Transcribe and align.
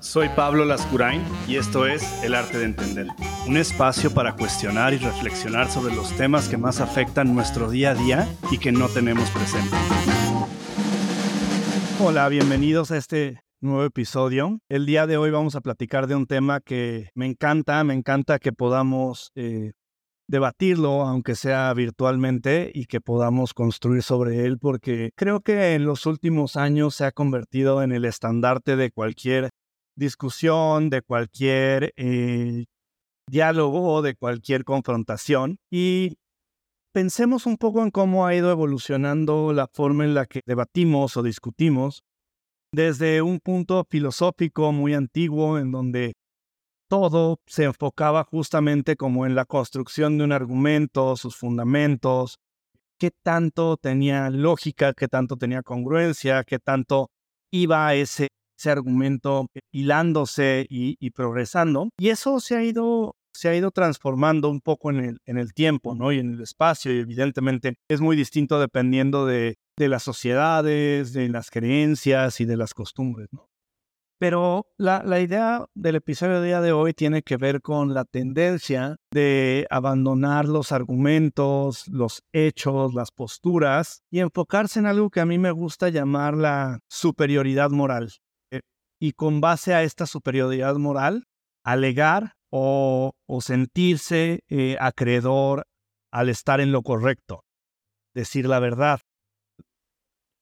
Soy 0.00 0.28
Pablo 0.30 0.64
Lascurain 0.64 1.22
y 1.46 1.54
esto 1.54 1.86
es 1.86 2.02
El 2.24 2.34
Arte 2.34 2.58
de 2.58 2.64
Entender, 2.64 3.06
un 3.46 3.56
espacio 3.56 4.12
para 4.12 4.34
cuestionar 4.34 4.92
y 4.92 4.98
reflexionar 4.98 5.70
sobre 5.70 5.94
los 5.94 6.16
temas 6.16 6.48
que 6.48 6.56
más 6.56 6.80
afectan 6.80 7.32
nuestro 7.32 7.70
día 7.70 7.90
a 7.90 7.94
día 7.94 8.28
y 8.50 8.58
que 8.58 8.72
no 8.72 8.88
tenemos 8.88 9.30
presente. 9.30 9.76
Hola, 12.02 12.28
bienvenidos 12.28 12.90
a 12.90 12.96
este 12.96 13.40
nuevo 13.60 13.84
episodio. 13.84 14.58
El 14.68 14.84
día 14.84 15.06
de 15.06 15.16
hoy 15.16 15.30
vamos 15.30 15.54
a 15.54 15.60
platicar 15.60 16.06
de 16.08 16.16
un 16.16 16.26
tema 16.26 16.60
que 16.60 17.10
me 17.14 17.26
encanta, 17.26 17.84
me 17.84 17.94
encanta 17.94 18.38
que 18.38 18.52
podamos 18.52 19.30
eh, 19.36 19.74
debatirlo, 20.30 21.02
aunque 21.02 21.34
sea 21.34 21.74
virtualmente, 21.74 22.70
y 22.72 22.86
que 22.86 23.00
podamos 23.00 23.52
construir 23.52 24.02
sobre 24.02 24.46
él, 24.46 24.58
porque 24.58 25.10
creo 25.16 25.40
que 25.40 25.74
en 25.74 25.84
los 25.84 26.06
últimos 26.06 26.56
años 26.56 26.94
se 26.94 27.04
ha 27.04 27.10
convertido 27.10 27.82
en 27.82 27.90
el 27.90 28.04
estandarte 28.04 28.76
de 28.76 28.92
cualquier 28.92 29.50
discusión, 29.96 30.88
de 30.88 31.02
cualquier 31.02 31.92
eh, 31.96 32.66
diálogo, 33.28 34.02
de 34.02 34.14
cualquier 34.14 34.62
confrontación. 34.64 35.58
Y 35.68 36.16
pensemos 36.94 37.44
un 37.46 37.56
poco 37.56 37.82
en 37.82 37.90
cómo 37.90 38.24
ha 38.24 38.34
ido 38.34 38.52
evolucionando 38.52 39.52
la 39.52 39.66
forma 39.66 40.04
en 40.04 40.14
la 40.14 40.26
que 40.26 40.42
debatimos 40.46 41.16
o 41.16 41.24
discutimos, 41.24 42.04
desde 42.72 43.20
un 43.20 43.40
punto 43.40 43.84
filosófico 43.90 44.70
muy 44.70 44.94
antiguo, 44.94 45.58
en 45.58 45.72
donde 45.72 46.12
todo 46.90 47.38
se 47.46 47.64
enfocaba 47.64 48.24
justamente 48.24 48.96
como 48.96 49.24
en 49.24 49.36
la 49.36 49.44
construcción 49.44 50.18
de 50.18 50.24
un 50.24 50.32
argumento, 50.32 51.16
sus 51.16 51.36
fundamentos, 51.36 52.40
qué 52.98 53.12
tanto 53.22 53.76
tenía 53.76 54.28
lógica, 54.28 54.92
qué 54.92 55.06
tanto 55.06 55.36
tenía 55.36 55.62
congruencia, 55.62 56.42
qué 56.42 56.58
tanto 56.58 57.10
iba 57.52 57.94
ese 57.94 58.28
ese 58.60 58.70
argumento 58.70 59.46
hilándose 59.72 60.66
y, 60.68 61.10
progresando. 61.12 61.88
Y 61.98 62.10
eso 62.10 62.40
se 62.40 62.56
ha 62.56 62.62
ido 62.62 63.16
se 63.32 63.48
ha 63.48 63.54
ido 63.54 63.70
transformando 63.70 64.50
un 64.50 64.60
poco 64.60 64.90
en 64.90 65.18
el, 65.24 65.54
tiempo, 65.54 65.94
¿no? 65.94 66.12
Y 66.12 66.18
en 66.18 66.34
el 66.34 66.42
espacio, 66.42 66.92
y 66.92 66.98
evidentemente 66.98 67.76
es 67.88 68.00
muy 68.00 68.16
distinto 68.16 68.58
dependiendo 68.58 69.24
de, 69.24 69.54
de 69.78 69.88
las 69.88 70.02
sociedades, 70.02 71.12
de 71.12 71.28
las 71.28 71.48
creencias 71.50 72.40
y 72.40 72.44
de 72.44 72.56
las 72.56 72.74
costumbres, 72.74 73.28
¿no? 73.30 73.49
Pero 74.20 74.66
la, 74.76 75.18
idea 75.18 75.64
del 75.74 75.96
episodio 75.96 76.42
de 76.42 76.48
día 76.48 76.60
de 76.60 76.72
hoy 76.72 76.92
tiene 76.92 77.22
que 77.22 77.38
ver 77.38 77.62
con 77.62 77.94
la 77.94 78.04
tendencia 78.04 78.96
de 79.10 79.66
abandonar 79.70 80.44
los 80.44 80.72
argumentos, 80.72 81.88
los 81.88 82.22
hechos, 82.34 82.92
las 82.92 83.12
posturas 83.12 84.02
y 84.10 84.18
enfocarse 84.18 84.78
en 84.78 84.84
algo 84.84 85.08
que 85.08 85.20
a 85.20 85.24
mí 85.24 85.38
me 85.38 85.52
gusta 85.52 85.88
llamar 85.88 86.36
la 86.36 86.80
superioridad 86.90 87.70
moral 87.70 88.10
y 89.00 89.12
con 89.12 89.40
base 89.40 89.72
a 89.72 89.84
esta 89.84 90.04
superioridad 90.04 90.76
moral, 90.76 91.24
alegar 91.64 92.34
o, 92.52 93.12
sentirse 93.40 94.40
eh, 94.50 94.76
acreedor 94.80 95.64
al 96.12 96.28
estar 96.28 96.60
en 96.60 96.72
lo 96.72 96.82
correcto, 96.82 97.44
decir 98.14 98.46
la 98.46 98.58
verdad, 98.58 99.00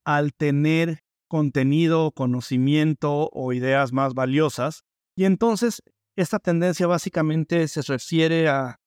al 0.04 0.32
tener 0.34 0.98
contenido, 1.28 2.12
conocimiento 2.12 3.30
o 3.32 3.52
ideas 3.52 3.92
más 3.92 4.14
valiosas. 4.14 4.82
Y 5.16 5.24
entonces 5.24 5.82
esta 6.16 6.38
tendencia 6.38 6.86
básicamente 6.86 7.68
se 7.68 7.82
refiere 7.82 8.48
a 8.48 8.80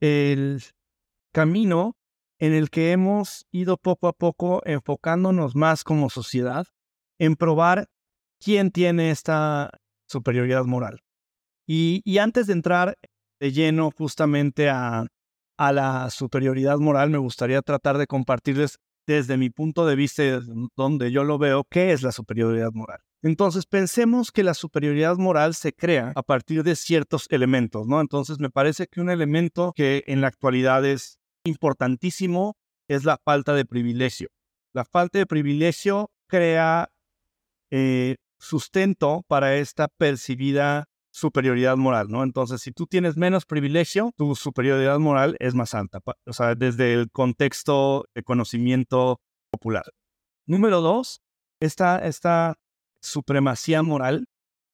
el 0.00 0.62
camino 1.32 1.96
en 2.38 2.52
el 2.52 2.68
que 2.68 2.92
hemos 2.92 3.46
ido 3.50 3.76
poco 3.76 4.08
a 4.08 4.12
poco 4.12 4.60
enfocándonos 4.66 5.56
más 5.56 5.84
como 5.84 6.10
sociedad 6.10 6.66
en 7.18 7.36
probar 7.36 7.88
quién 8.40 8.70
tiene 8.70 9.10
esta 9.10 9.70
superioridad 10.06 10.64
moral. 10.64 11.00
Y, 11.66 12.18
antes 12.18 12.46
de 12.46 12.52
entrar 12.52 12.98
de 13.40 13.52
lleno 13.52 13.90
justamente 13.90 14.68
a, 14.68 15.06
a 15.56 15.72
la 15.72 16.10
superioridad 16.10 16.78
moral, 16.78 17.08
me 17.08 17.18
gustaría 17.18 17.62
tratar 17.62 17.96
de 17.96 18.06
compartirles 18.06 18.78
desde 19.06 19.36
mi 19.36 19.50
punto 19.50 19.86
de 19.86 19.96
vista, 19.96 20.22
donde 20.76 21.10
yo 21.10 21.24
lo 21.24 21.38
veo, 21.38 21.64
qué 21.64 21.92
es 21.92 22.02
la 22.02 22.12
superioridad 22.12 22.72
moral. 22.72 23.00
Entonces, 23.22 23.66
pensemos 23.66 24.30
que 24.30 24.44
la 24.44 24.54
superioridad 24.54 25.16
moral 25.16 25.54
se 25.54 25.72
crea 25.72 26.12
a 26.14 26.22
partir 26.22 26.62
de 26.62 26.76
ciertos 26.76 27.26
elementos, 27.30 27.86
¿no? 27.86 28.00
Entonces, 28.00 28.38
me 28.38 28.50
parece 28.50 28.86
que 28.86 29.00
un 29.00 29.10
elemento 29.10 29.72
que 29.74 30.04
en 30.06 30.20
la 30.20 30.28
actualidad 30.28 30.84
es 30.84 31.18
importantísimo 31.44 32.56
es 32.88 33.04
la 33.04 33.16
falta 33.16 33.54
de 33.54 33.64
privilegio. 33.64 34.28
La 34.74 34.84
falta 34.84 35.18
de 35.18 35.26
privilegio 35.26 36.10
crea 36.26 36.90
eh, 37.70 38.16
sustento 38.38 39.24
para 39.26 39.56
esta 39.56 39.88
percibida 39.88 40.86
superioridad 41.14 41.76
moral, 41.76 42.08
¿no? 42.10 42.24
Entonces, 42.24 42.60
si 42.60 42.72
tú 42.72 42.88
tienes 42.88 43.16
menos 43.16 43.46
privilegio, 43.46 44.10
tu 44.16 44.34
superioridad 44.34 44.98
moral 44.98 45.36
es 45.38 45.54
más 45.54 45.72
alta, 45.72 46.00
o 46.26 46.32
sea, 46.32 46.56
desde 46.56 46.92
el 46.92 47.08
contexto 47.12 48.04
de 48.16 48.24
conocimiento 48.24 49.20
popular. 49.48 49.84
Número 50.44 50.80
dos, 50.80 51.20
esta, 51.60 52.04
esta 52.04 52.56
supremacía 53.00 53.84
moral 53.84 54.26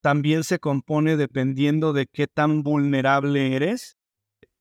también 0.02 0.42
se 0.42 0.58
compone 0.58 1.18
dependiendo 1.18 1.92
de 1.92 2.06
qué 2.06 2.26
tan 2.26 2.62
vulnerable 2.62 3.54
eres 3.54 3.98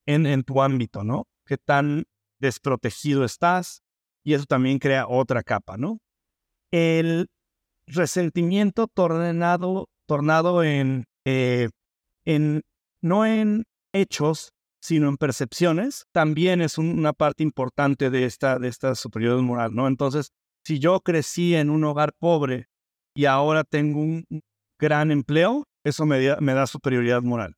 en, 0.06 0.25
en 0.25 0.44
tu 0.44 0.62
ámbito, 0.62 1.06
¿no? 1.06 1.29
Qué 1.45 1.57
tan 1.57 2.03
desprotegido 2.41 3.23
estás, 3.23 3.84
y 4.25 4.34
eso 4.34 4.44
también 4.45 4.79
crea 4.79 5.07
otra 5.07 5.44
capa, 5.44 5.78
¿no? 5.78 6.00
El 6.72 7.29
resentimiento 7.88 8.88
tornado, 8.88 9.88
tornado 10.06 10.62
en, 10.62 11.06
eh, 11.25 11.69
en, 12.25 12.62
no 13.02 13.25
en 13.25 13.66
hechos, 13.94 14.53
sino 14.81 15.09
en 15.09 15.18
percepciones, 15.18 16.06
también 16.12 16.62
es 16.62 16.78
una 16.78 17.13
parte 17.13 17.44
importante 17.44 18.09
de 18.09 18.25
esta, 18.25 18.59
de 18.59 18.72
superioridad 18.96 19.41
moral, 19.41 19.75
¿no? 19.75 19.88
Entonces, 19.88 20.31
si 20.63 20.80
yo 20.80 21.02
crecí 21.02 21.56
en 21.56 21.69
un 21.69 21.84
hogar 21.84 22.13
pobre 22.13 22.68
y 23.13 23.25
ahora 23.25 23.63
tengo 23.63 24.00
un 24.00 24.25
gran 24.80 25.12
empleo, 25.12 25.66
eso 25.84 26.06
me, 26.06 26.24
da, 26.24 26.38
me 26.40 26.53
da 26.53 26.68
superioridad 26.68 27.22
moral. 27.22 27.56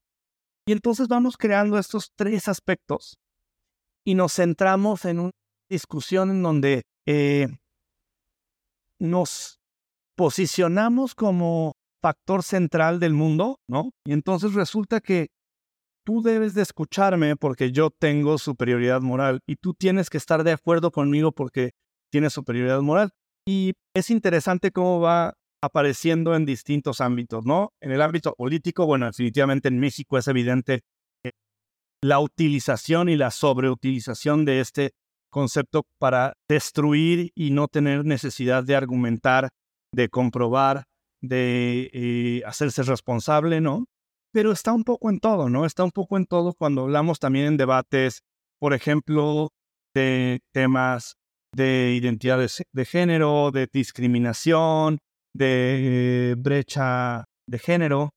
Y 0.66 0.72
entonces 0.72 1.08
vamos 1.08 1.38
creando 1.38 1.78
estos 1.78 2.12
tres 2.16 2.48
aspectos 2.48 3.18
y 4.06 4.16
nos 4.16 4.34
centramos 4.34 5.06
en 5.06 5.20
una 5.20 5.32
discusión 5.70 6.32
en 6.32 6.44
donde 6.44 6.84
eh, 7.06 7.48
nos 9.00 9.60
posicionamos 10.16 11.16
como 11.16 11.74
factor 12.02 12.44
central 12.44 13.00
del 13.00 13.14
mundo, 13.14 13.60
¿no? 13.68 13.92
Y 14.06 14.14
entonces 14.14 14.54
resulta 14.54 15.00
que 15.00 15.30
tú 16.04 16.22
debes 16.22 16.54
de 16.54 16.64
escucharme 16.64 17.36
porque 17.36 17.72
yo 17.72 17.90
tengo 17.92 18.38
superioridad 18.38 19.02
moral 19.02 19.42
y 19.48 19.56
tú 19.58 19.74
tienes 19.74 20.10
que 20.10 20.18
estar 20.18 20.44
de 20.44 20.52
acuerdo 20.52 20.92
conmigo 20.92 21.32
porque 21.32 21.72
tienes 22.12 22.34
superioridad 22.34 22.82
moral. 22.82 23.12
Y 23.48 23.74
es 23.96 24.10
interesante 24.10 24.72
cómo 24.72 25.00
va 25.00 25.34
apareciendo 25.64 26.36
en 26.36 26.46
distintos 26.46 27.02
ámbitos, 27.02 27.46
¿no? 27.46 27.74
En 27.82 27.92
el 27.92 28.02
ámbito 28.02 28.34
político, 28.36 28.86
bueno, 28.86 29.06
definitivamente 29.06 29.68
en 29.68 29.80
México 29.80 30.18
es 30.18 30.28
evidente 30.28 30.82
la 32.04 32.20
utilización 32.20 33.10
y 33.10 33.16
la 33.16 33.30
sobreutilización 33.30 34.44
de 34.44 34.60
este 34.60 34.92
concepto 35.30 35.86
para 36.00 36.34
destruir 36.50 37.32
y 37.36 37.52
no 37.52 37.68
tener 37.68 38.06
necesidad 38.06 38.64
de 38.64 38.76
argumentar 38.76 39.50
de 39.94 40.10
comprobar, 40.10 40.86
de 41.22 41.90
eh, 41.94 42.42
hacerse 42.46 42.84
responsable, 42.84 43.62
¿no? 43.62 43.86
Pero 44.34 44.52
está 44.52 44.74
un 44.74 44.84
poco 44.84 45.10
en 45.10 45.20
todo, 45.20 45.50
¿no? 45.50 45.66
Está 45.66 45.84
un 45.84 45.92
poco 45.92 46.18
en 46.18 46.26
todo 46.26 46.54
cuando 46.54 46.82
hablamos 46.84 47.20
también 47.20 47.46
en 47.46 47.58
debates, 47.58 48.22
por 48.60 48.74
ejemplo, 48.74 49.50
de 49.94 50.40
temas 50.54 51.16
de 51.54 51.94
identidad 52.00 52.40
de, 52.40 52.86
género, 52.86 53.52
de 53.52 53.68
discriminación, 53.72 55.00
de 55.36 56.36
brecha 56.38 57.26
de 57.48 57.60
género. 57.60 58.12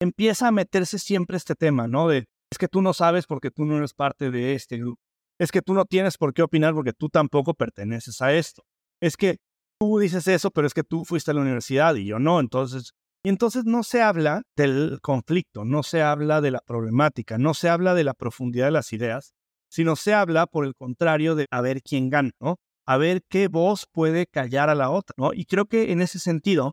Empieza 0.00 0.48
a 0.48 0.52
meterse 0.52 0.98
siempre 0.98 1.36
este 1.36 1.54
tema, 1.54 1.86
¿no? 1.86 2.08
De 2.08 2.24
es 2.52 2.58
que 2.58 2.68
tú 2.68 2.82
no 2.82 2.92
sabes 2.92 3.26
porque 3.26 3.50
tú 3.50 3.64
no 3.64 3.76
eres 3.78 3.94
parte 3.94 4.30
de 4.30 4.54
este 4.54 4.78
grupo. 4.78 5.00
Es 5.40 5.50
que 5.50 5.62
tú 5.62 5.74
no 5.74 5.84
tienes 5.84 6.16
por 6.16 6.32
qué 6.32 6.42
opinar 6.42 6.74
porque 6.74 6.92
tú 6.92 7.08
tampoco 7.08 7.54
perteneces 7.54 8.20
a 8.22 8.32
esto. 8.32 8.62
Es 9.00 9.16
que 9.16 9.38
tú 9.84 9.98
dices 9.98 10.26
eso, 10.28 10.50
pero 10.50 10.66
es 10.66 10.74
que 10.74 10.82
tú 10.82 11.04
fuiste 11.04 11.30
a 11.30 11.34
la 11.34 11.42
universidad 11.42 11.94
y 11.96 12.06
yo 12.06 12.18
no, 12.18 12.40
entonces... 12.40 12.92
Y 13.26 13.30
entonces 13.30 13.64
no 13.64 13.82
se 13.84 14.02
habla 14.02 14.42
del 14.54 14.98
conflicto, 15.00 15.64
no 15.64 15.82
se 15.82 16.02
habla 16.02 16.42
de 16.42 16.50
la 16.50 16.60
problemática, 16.60 17.38
no 17.38 17.54
se 17.54 17.70
habla 17.70 17.94
de 17.94 18.04
la 18.04 18.12
profundidad 18.12 18.66
de 18.66 18.72
las 18.72 18.92
ideas, 18.92 19.32
sino 19.70 19.96
se 19.96 20.12
habla, 20.12 20.46
por 20.46 20.66
el 20.66 20.74
contrario, 20.74 21.34
de 21.34 21.46
a 21.50 21.62
ver 21.62 21.80
quién 21.80 22.10
gana, 22.10 22.32
¿no? 22.38 22.56
A 22.86 22.98
ver 22.98 23.22
qué 23.30 23.48
voz 23.48 23.86
puede 23.90 24.26
callar 24.26 24.68
a 24.68 24.74
la 24.74 24.90
otra, 24.90 25.14
¿no? 25.16 25.32
Y 25.32 25.46
creo 25.46 25.64
que 25.64 25.90
en 25.90 26.02
ese 26.02 26.18
sentido, 26.18 26.72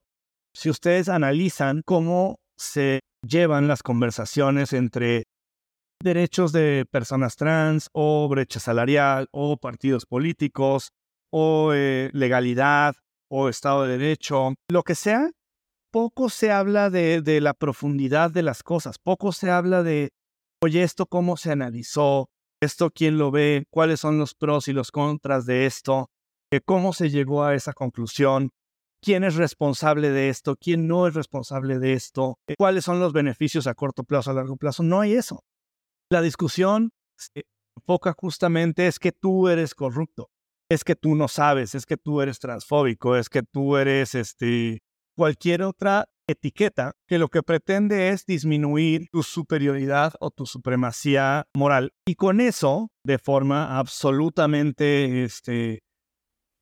si 0.54 0.70
ustedes 0.70 1.08
analizan 1.08 1.84
cómo 1.86 2.36
se 2.58 3.00
llevan 3.26 3.70
las 3.70 3.82
conversaciones 3.82 4.74
entre 4.74 5.24
derechos 6.04 6.52
de 6.52 6.86
personas 6.92 7.38
trans 7.38 7.88
o 7.94 8.28
brecha 8.28 8.60
salarial 8.60 9.28
o 9.32 9.56
partidos 9.56 10.06
políticos 10.06 10.90
o 11.32 11.72
eh, 11.74 12.10
legalidad 12.14 12.96
o 13.32 13.48
Estado 13.48 13.84
de 13.84 13.98
Derecho, 13.98 14.54
lo 14.70 14.84
que 14.84 14.94
sea, 14.94 15.32
poco 15.92 16.30
se 16.30 16.52
habla 16.52 16.90
de, 16.90 17.22
de 17.22 17.40
la 17.40 17.54
profundidad 17.54 18.30
de 18.30 18.44
las 18.44 18.62
cosas, 18.62 18.98
poco 19.00 19.32
se 19.32 19.50
habla 19.50 19.84
de, 19.84 20.10
oye, 20.62 20.84
esto 20.84 21.06
cómo 21.06 21.38
se 21.38 21.52
analizó, 21.52 22.30
esto 22.62 22.92
quién 22.92 23.18
lo 23.18 23.32
ve, 23.32 23.66
cuáles 23.72 24.02
son 24.02 24.18
los 24.18 24.36
pros 24.36 24.68
y 24.68 24.74
los 24.74 24.92
contras 24.92 25.46
de 25.46 25.66
esto, 25.66 26.10
cómo 26.66 26.92
se 26.92 27.10
llegó 27.10 27.44
a 27.44 27.56
esa 27.56 27.72
conclusión, 27.72 28.52
quién 29.02 29.24
es 29.24 29.36
responsable 29.36 30.10
de 30.10 30.28
esto, 30.28 30.58
quién 30.58 30.88
no 30.88 31.08
es 31.08 31.14
responsable 31.14 31.80
de 31.80 31.94
esto, 31.94 32.38
cuáles 32.58 32.84
son 32.84 33.00
los 33.00 33.14
beneficios 33.14 33.66
a 33.66 33.74
corto 33.74 34.04
plazo, 34.04 34.32
a 34.32 34.34
largo 34.34 34.58
plazo. 34.58 34.84
No 34.84 35.00
hay 35.00 35.14
eso. 35.14 35.44
La 36.10 36.22
discusión 36.22 36.92
se 37.18 37.46
enfoca 37.78 38.14
justamente 38.18 38.88
es 38.88 39.00
que 39.00 39.14
tú 39.14 39.48
eres 39.48 39.74
corrupto, 39.74 40.30
es 40.72 40.86
que 40.86 40.96
tú 40.96 41.16
no 41.16 41.28
sabes, 41.28 41.76
es 41.76 41.86
que 41.86 41.98
tú 41.98 42.22
eres 42.22 42.40
transfóbico, 42.40 43.18
es 43.18 43.28
que 43.28 43.44
tú 43.44 43.76
eres 43.76 44.16
este, 44.16 44.80
cualquier 45.18 45.64
otra 45.64 46.08
etiqueta 46.30 46.94
que 47.10 47.20
lo 47.20 47.28
que 47.28 47.44
pretende 47.44 48.08
es 48.08 48.26
disminuir 48.26 49.10
tu 49.12 49.22
superioridad 49.22 50.14
o 50.22 50.32
tu 50.32 50.46
supremacía 50.46 51.46
moral. 51.54 51.92
Y 52.08 52.16
con 52.16 52.40
eso, 52.40 52.90
de 53.06 53.20
forma 53.20 53.78
absolutamente 53.80 55.26
este, 55.26 55.80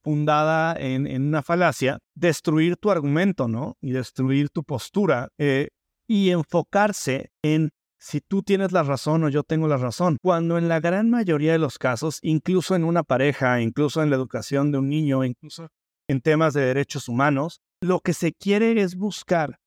fundada 0.04 0.76
en, 0.80 1.06
una 1.28 1.44
falacia, 1.44 2.00
destruir 2.16 2.78
tu 2.78 2.90
argumento, 2.90 3.48
¿no? 3.48 3.78
Y 3.80 3.92
destruir 3.92 4.50
tu 4.50 4.64
postura 4.64 5.30
eh, 5.38 5.68
y 6.08 6.32
enfocarse 6.32 7.30
en 7.44 7.70
si 8.00 8.22
tú 8.22 8.42
tienes 8.42 8.72
la 8.72 8.84
razón 8.84 9.24
o 9.24 9.30
yo 9.30 9.44
tengo 9.44 9.68
la 9.68 9.78
razón. 9.78 10.18
Cuando 10.22 10.58
en 10.58 10.70
la 10.70 10.80
gran 10.80 11.10
mayoría 11.10 11.52
de 11.52 11.60
los 11.60 11.78
casos, 11.78 12.20
incluso 12.22 12.76
en 12.76 12.84
una 12.84 13.04
pareja, 13.04 13.62
incluso 13.62 14.02
en 14.02 14.10
la 14.10 14.16
educación 14.16 14.72
de 14.72 14.78
un 14.78 14.90
niño, 14.90 15.24
incluso 15.24 15.70
en 16.08 16.22
temas 16.22 16.54
de 16.54 16.62
derechos 16.62 17.08
humanos, 17.10 17.62
lo 17.82 18.00
que 18.00 18.14
se 18.14 18.34
quiere 18.34 18.82
es 18.82 18.96
buscar 18.96 19.60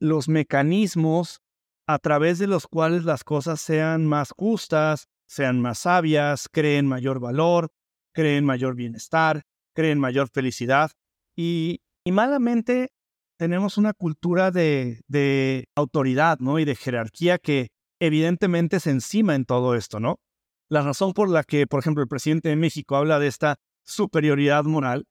los 0.00 0.28
mecanismos 0.28 1.40
a 1.86 1.98
través 1.98 2.38
de 2.38 2.46
los 2.46 2.66
cuales 2.66 3.04
las 3.04 3.24
cosas 3.24 3.60
sean 3.60 4.06
más 4.06 4.32
justas, 4.36 5.08
sean 5.28 5.60
más 5.60 5.80
sabias, 5.80 6.48
creen 6.50 6.86
mayor 6.86 7.20
valor, 7.20 7.68
creen 8.12 8.44
mayor 8.44 8.74
bienestar, 8.74 9.42
creen 9.74 9.98
mayor 9.98 10.28
felicidad. 10.28 10.90
Y, 11.36 11.80
malamente 12.06 12.90
tenemos 13.36 13.78
una 13.78 13.92
cultura 13.92 14.50
de, 14.50 15.68
autoridad 15.74 16.38
¿no? 16.40 16.58
y 16.58 16.64
de 16.64 16.76
jerarquía 16.76 17.38
que 17.38 17.68
evidentemente 18.00 18.80
se 18.80 18.90
encima 18.90 19.34
en 19.34 19.44
todo 19.44 19.74
esto, 19.74 20.00
¿no? 20.00 20.20
La 20.68 20.82
razón 20.82 21.12
por 21.12 21.30
la 21.30 21.44
que, 21.44 21.66
por 21.66 21.80
ejemplo, 21.80 22.02
el 22.02 22.08
presidente 22.08 22.48
de 22.48 22.56
México 22.56 22.96
habla 22.96 23.18
de 23.18 23.28
esta 23.28 23.56
superioridad 23.84 24.64
moral 24.64 25.06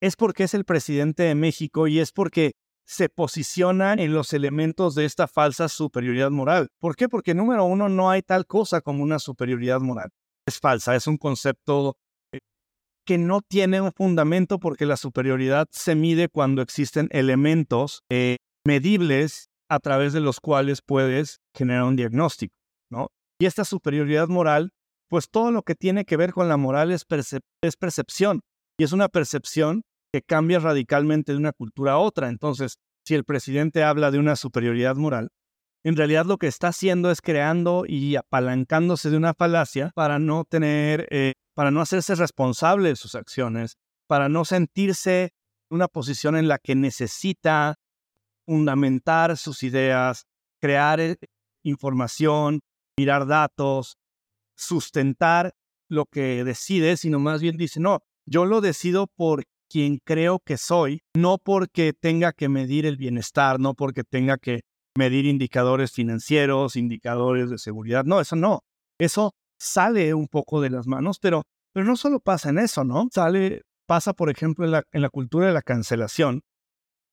es 0.00 0.16
porque 0.16 0.44
es 0.44 0.54
el 0.54 0.64
presidente 0.64 1.24
de 1.24 1.34
México 1.34 1.88
y 1.88 1.98
es 1.98 2.12
porque 2.12 2.52
se 2.84 3.08
posiciona 3.08 3.94
en 3.94 4.12
los 4.12 4.32
elementos 4.32 4.94
de 4.94 5.04
esta 5.04 5.28
falsa 5.28 5.68
superioridad 5.68 6.30
moral. 6.30 6.68
¿Por 6.78 6.96
qué? 6.96 7.08
Porque 7.08 7.34
número 7.34 7.64
uno, 7.64 7.88
no 7.88 8.10
hay 8.10 8.22
tal 8.22 8.46
cosa 8.46 8.80
como 8.80 9.02
una 9.02 9.18
superioridad 9.18 9.80
moral. 9.80 10.10
Es 10.46 10.58
falsa, 10.58 10.96
es 10.96 11.06
un 11.06 11.16
concepto 11.16 11.96
que 13.04 13.18
no 13.18 13.40
tiene 13.40 13.80
un 13.80 13.92
fundamento 13.92 14.58
porque 14.58 14.86
la 14.86 14.96
superioridad 14.96 15.66
se 15.70 15.94
mide 15.94 16.28
cuando 16.28 16.62
existen 16.62 17.08
elementos 17.10 18.02
eh, 18.10 18.36
medibles 18.64 19.48
a 19.68 19.80
través 19.80 20.12
de 20.12 20.20
los 20.20 20.40
cuales 20.40 20.82
puedes 20.82 21.40
generar 21.54 21.84
un 21.84 21.96
diagnóstico, 21.96 22.54
¿no? 22.90 23.08
Y 23.40 23.46
esta 23.46 23.64
superioridad 23.64 24.28
moral, 24.28 24.70
pues 25.08 25.28
todo 25.30 25.50
lo 25.50 25.62
que 25.62 25.74
tiene 25.74 26.04
que 26.04 26.16
ver 26.16 26.32
con 26.32 26.48
la 26.48 26.56
moral 26.56 26.92
es, 26.92 27.04
percepción. 27.04 28.42
Y 28.78 28.84
es 28.84 28.92
una 28.92 29.08
percepción 29.08 29.82
que 30.12 30.22
cambia 30.22 30.58
radicalmente 30.58 31.32
de 31.32 31.38
una 31.38 31.52
cultura 31.52 31.92
a 31.92 31.98
otra. 31.98 32.28
Entonces, 32.28 32.76
si 33.04 33.14
el 33.14 33.24
presidente 33.24 33.82
habla 33.82 34.10
de 34.10 34.18
una 34.18 34.36
superioridad 34.36 34.94
moral, 34.96 35.30
en 35.84 35.96
realidad 35.96 36.26
lo 36.26 36.38
que 36.38 36.46
está 36.46 36.68
haciendo 36.68 37.10
es 37.10 37.20
creando 37.20 37.84
y 37.86 38.14
apalancándose 38.14 39.10
de 39.10 39.16
una 39.16 39.34
falacia 39.34 39.90
para 39.94 40.18
no 40.18 40.44
tener, 40.44 41.08
eh, 41.10 41.32
para 41.54 41.70
no 41.70 41.80
hacerse 41.80 42.14
responsable 42.14 42.90
de 42.90 42.96
sus 42.96 43.14
acciones, 43.14 43.76
para 44.06 44.28
no 44.28 44.44
sentirse 44.44 45.34
en 45.70 45.76
una 45.76 45.88
posición 45.88 46.36
en 46.36 46.48
la 46.48 46.58
que 46.58 46.74
necesita 46.74 47.76
fundamentar 48.46 49.36
sus 49.36 49.62
ideas, 49.62 50.26
crear 50.60 51.00
eh, 51.00 51.16
información, 51.64 52.60
mirar 52.98 53.26
datos, 53.26 53.96
sustentar 54.56 55.54
lo 55.88 56.06
que 56.06 56.44
decide, 56.44 56.96
sino 56.96 57.18
más 57.18 57.40
bien 57.40 57.56
dice, 57.56 57.80
no, 57.80 58.00
yo 58.26 58.44
lo 58.46 58.60
decido 58.60 59.06
por 59.06 59.44
quien 59.68 59.98
creo 60.04 60.38
que 60.38 60.58
soy, 60.58 61.00
no 61.16 61.38
porque 61.38 61.92
tenga 61.92 62.32
que 62.32 62.48
medir 62.48 62.86
el 62.86 62.96
bienestar, 62.96 63.58
no 63.58 63.74
porque 63.74 64.04
tenga 64.04 64.36
que 64.36 64.60
medir 64.96 65.24
indicadores 65.24 65.92
financieros, 65.92 66.76
indicadores 66.76 67.50
de 67.50 67.58
seguridad, 67.58 68.04
no, 68.04 68.20
eso 68.20 68.36
no. 68.36 68.60
Eso 68.98 69.34
sale 69.62 70.12
un 70.12 70.26
poco 70.26 70.60
de 70.60 70.70
las 70.70 70.86
manos, 70.86 71.18
pero, 71.20 71.44
pero 71.72 71.86
no 71.86 71.96
solo 71.96 72.18
pasa 72.18 72.50
en 72.50 72.58
eso, 72.58 72.82
¿no? 72.82 73.08
Sale, 73.12 73.62
pasa, 73.86 74.12
por 74.12 74.28
ejemplo, 74.28 74.64
en 74.64 74.72
la, 74.72 74.82
en 74.90 75.02
la 75.02 75.08
cultura 75.08 75.46
de 75.46 75.52
la 75.52 75.62
cancelación, 75.62 76.42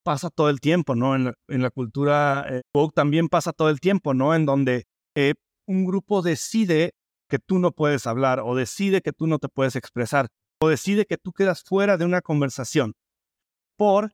pasa 0.04 0.31
todo 0.31 0.50
el 0.50 0.60
tiempo, 0.60 0.96
¿no? 0.96 1.16
En 1.16 1.25
la, 1.25 1.34
en 1.48 1.62
la 1.62 1.69
cultura 1.69 2.46
eh, 2.50 2.62
también 2.96 3.30
pasa 3.30 3.54
todo 3.54 3.69
el 3.69 3.80
tiempo, 3.80 4.16
¿no? 4.16 4.34
En 4.34 4.48
donde 4.48 4.86
eh, 5.16 5.36
un 5.68 5.86
grupo 5.86 6.24
decide 6.24 6.94
que 7.30 7.38
tú 7.38 7.60
no 7.60 7.72
puedes 7.72 8.07
hablar 8.07 8.40
o 8.40 8.56
decide 8.56 9.02
que 9.02 9.13
tú 9.13 9.28
no 9.28 9.38
te 9.38 9.48
puedes 9.48 9.75
expresar 9.75 10.30
o 10.60 10.69
decide 10.69 11.06
que 11.06 11.18
tú 11.18 11.31
quedas 11.31 11.63
fuera 11.63 11.98
de 11.98 12.06
una 12.06 12.22
conversación 12.22 12.94
por 13.78 14.12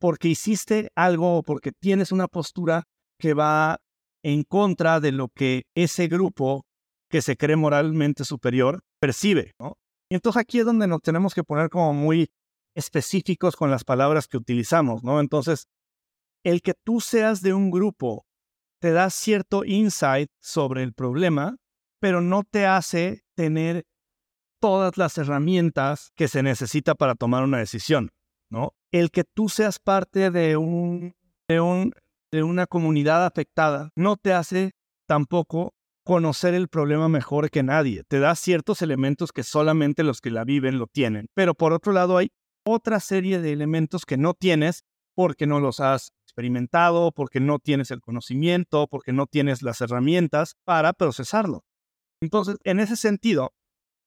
porque 0.00 0.28
hiciste 0.28 0.88
algo 0.94 1.36
o 1.36 1.42
porque 1.42 1.72
tienes 1.78 2.10
una 2.10 2.26
postura 2.26 2.84
que 3.18 3.34
va 3.34 3.76
en 4.22 4.44
contra 4.44 5.00
de 5.00 5.12
lo 5.12 5.28
que 5.28 5.64
ese 5.74 6.08
grupo 6.08 6.64
que 7.10 7.20
se 7.22 7.36
cree 7.36 7.56
moralmente 7.56 8.24
superior 8.24 8.82
percibe. 9.00 9.54
Y 10.08 10.14
entonces 10.14 10.40
aquí 10.40 10.60
es 10.60 10.66
donde 10.66 10.86
nos 10.86 11.02
tenemos 11.02 11.34
que 11.34 11.44
poner 11.44 11.68
como 11.68 11.92
muy 11.92 12.30
específicos 12.74 13.56
con 13.56 13.70
las 13.70 13.84
palabras 13.84 14.28
que 14.28 14.36
utilizamos, 14.36 15.02
¿no? 15.02 15.20
Entonces, 15.20 15.66
el 16.44 16.62
que 16.62 16.74
tú 16.74 17.00
seas 17.00 17.42
de 17.42 17.52
un 17.52 17.70
grupo 17.70 18.24
te 18.80 18.92
da 18.92 19.10
cierto 19.10 19.64
insight 19.64 20.30
sobre 20.40 20.82
el 20.82 20.94
problema, 20.94 21.56
pero 22.00 22.20
no 22.20 22.44
te 22.44 22.64
hace 22.64 23.22
tener 23.34 23.84
todas 24.60 24.96
las 24.96 25.18
herramientas 25.18 26.12
que 26.14 26.28
se 26.28 26.42
necesita 26.42 26.94
para 26.94 27.14
tomar 27.14 27.42
una 27.42 27.58
decisión, 27.58 28.10
¿no? 28.50 28.72
El 28.92 29.10
que 29.10 29.24
tú 29.24 29.48
seas 29.48 29.78
parte 29.78 30.30
de 30.30 30.56
un, 30.56 31.14
de 31.48 31.60
un 31.60 31.92
de 32.32 32.42
una 32.42 32.66
comunidad 32.66 33.26
afectada 33.26 33.90
no 33.96 34.16
te 34.16 34.32
hace 34.32 34.72
tampoco 35.06 35.74
conocer 36.10 36.54
el 36.54 36.66
problema 36.66 37.08
mejor 37.08 37.50
que 37.50 37.62
nadie. 37.62 38.02
Te 38.02 38.18
da 38.18 38.34
ciertos 38.34 38.82
elementos 38.82 39.30
que 39.30 39.44
solamente 39.44 40.02
los 40.02 40.20
que 40.20 40.32
la 40.32 40.42
viven 40.42 40.76
lo 40.76 40.88
tienen. 40.88 41.28
Pero 41.34 41.54
por 41.54 41.72
otro 41.72 41.92
lado 41.92 42.16
hay 42.16 42.32
otra 42.66 42.98
serie 42.98 43.40
de 43.40 43.52
elementos 43.52 44.04
que 44.04 44.16
no 44.16 44.34
tienes 44.34 44.82
porque 45.14 45.46
no 45.46 45.60
los 45.60 45.78
has 45.78 46.10
experimentado, 46.24 47.12
porque 47.12 47.38
no 47.38 47.60
tienes 47.60 47.92
el 47.92 48.00
conocimiento, 48.00 48.88
porque 48.88 49.12
no 49.12 49.28
tienes 49.28 49.62
las 49.62 49.80
herramientas 49.82 50.56
para 50.64 50.94
procesarlo. 50.94 51.62
Entonces, 52.20 52.56
en 52.64 52.80
ese 52.80 52.96
sentido, 52.96 53.52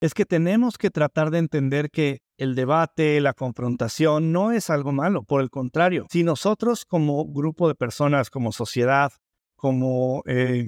es 0.02 0.14
que 0.14 0.26
tenemos 0.26 0.78
que 0.78 0.90
tratar 0.90 1.32
de 1.32 1.38
entender 1.38 1.90
que 1.90 2.20
el 2.38 2.54
debate, 2.56 3.22
la 3.22 3.34
confrontación 3.34 4.34
no 4.34 4.52
es 4.52 4.70
algo 4.70 4.92
malo, 4.92 5.24
por 5.24 5.40
el 5.40 5.50
contrario, 5.50 6.08
si 6.12 6.26
nosotros 6.26 6.84
como 6.84 7.26
grupo 7.26 7.70
de 7.70 7.76
personas, 7.76 8.30
como 8.30 8.52
sociedad, 8.52 9.14
como, 9.56 10.22
eh, 10.26 10.68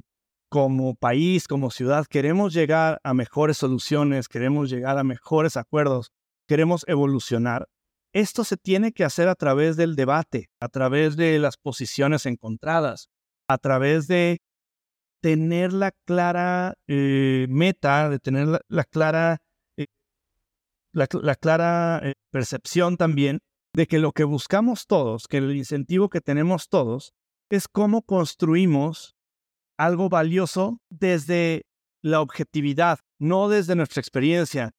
como 0.55 0.95
país, 0.95 1.49
como 1.49 1.69
ciudad, 1.69 2.05
queremos 2.05 2.53
llegar 2.53 3.01
a 3.03 3.13
mejores 3.13 3.57
soluciones, 3.57 4.29
queremos 4.29 4.69
llegar 4.69 4.97
a 4.97 5.03
mejores 5.03 5.57
acuerdos, 5.57 6.13
queremos 6.47 6.85
evolucionar, 6.87 7.67
esto 8.13 8.45
se 8.45 8.55
tiene 8.55 8.93
que 8.93 9.03
hacer 9.03 9.27
a 9.27 9.35
través 9.35 9.75
del 9.75 9.97
debate, 9.97 10.49
a 10.61 10.69
través 10.69 11.17
de 11.17 11.39
las 11.39 11.57
posiciones 11.57 12.25
encontradas, 12.25 13.09
a 13.49 13.57
través 13.57 14.07
de 14.07 14.39
tener 15.21 15.73
la 15.73 15.91
clara 15.91 16.75
eh, 16.87 17.47
meta, 17.49 18.09
de 18.09 18.19
tener 18.19 18.61
la, 18.69 18.83
clara, 18.85 19.39
eh, 19.75 19.87
la, 20.93 21.35
clara 21.35 21.99
eh, 22.01 22.13
percepción 22.31 22.95
también 22.95 23.39
de 23.73 23.87
que 23.87 23.99
lo 23.99 24.13
que 24.13 24.23
buscamos 24.23 24.87
todos, 24.87 25.27
que 25.27 25.39
el 25.39 25.53
incentivo 25.53 26.07
que 26.07 26.21
tenemos 26.21 26.69
todos, 26.69 27.11
es 27.49 27.67
cómo 27.67 28.03
construimos 28.03 29.14
algo 29.77 30.09
valioso 30.09 30.79
desde 30.89 31.63
la 32.03 32.21
objetividad, 32.21 32.99
no 33.19 33.49
desde 33.49 33.75
nuestra 33.75 33.99
experiencia. 33.99 34.71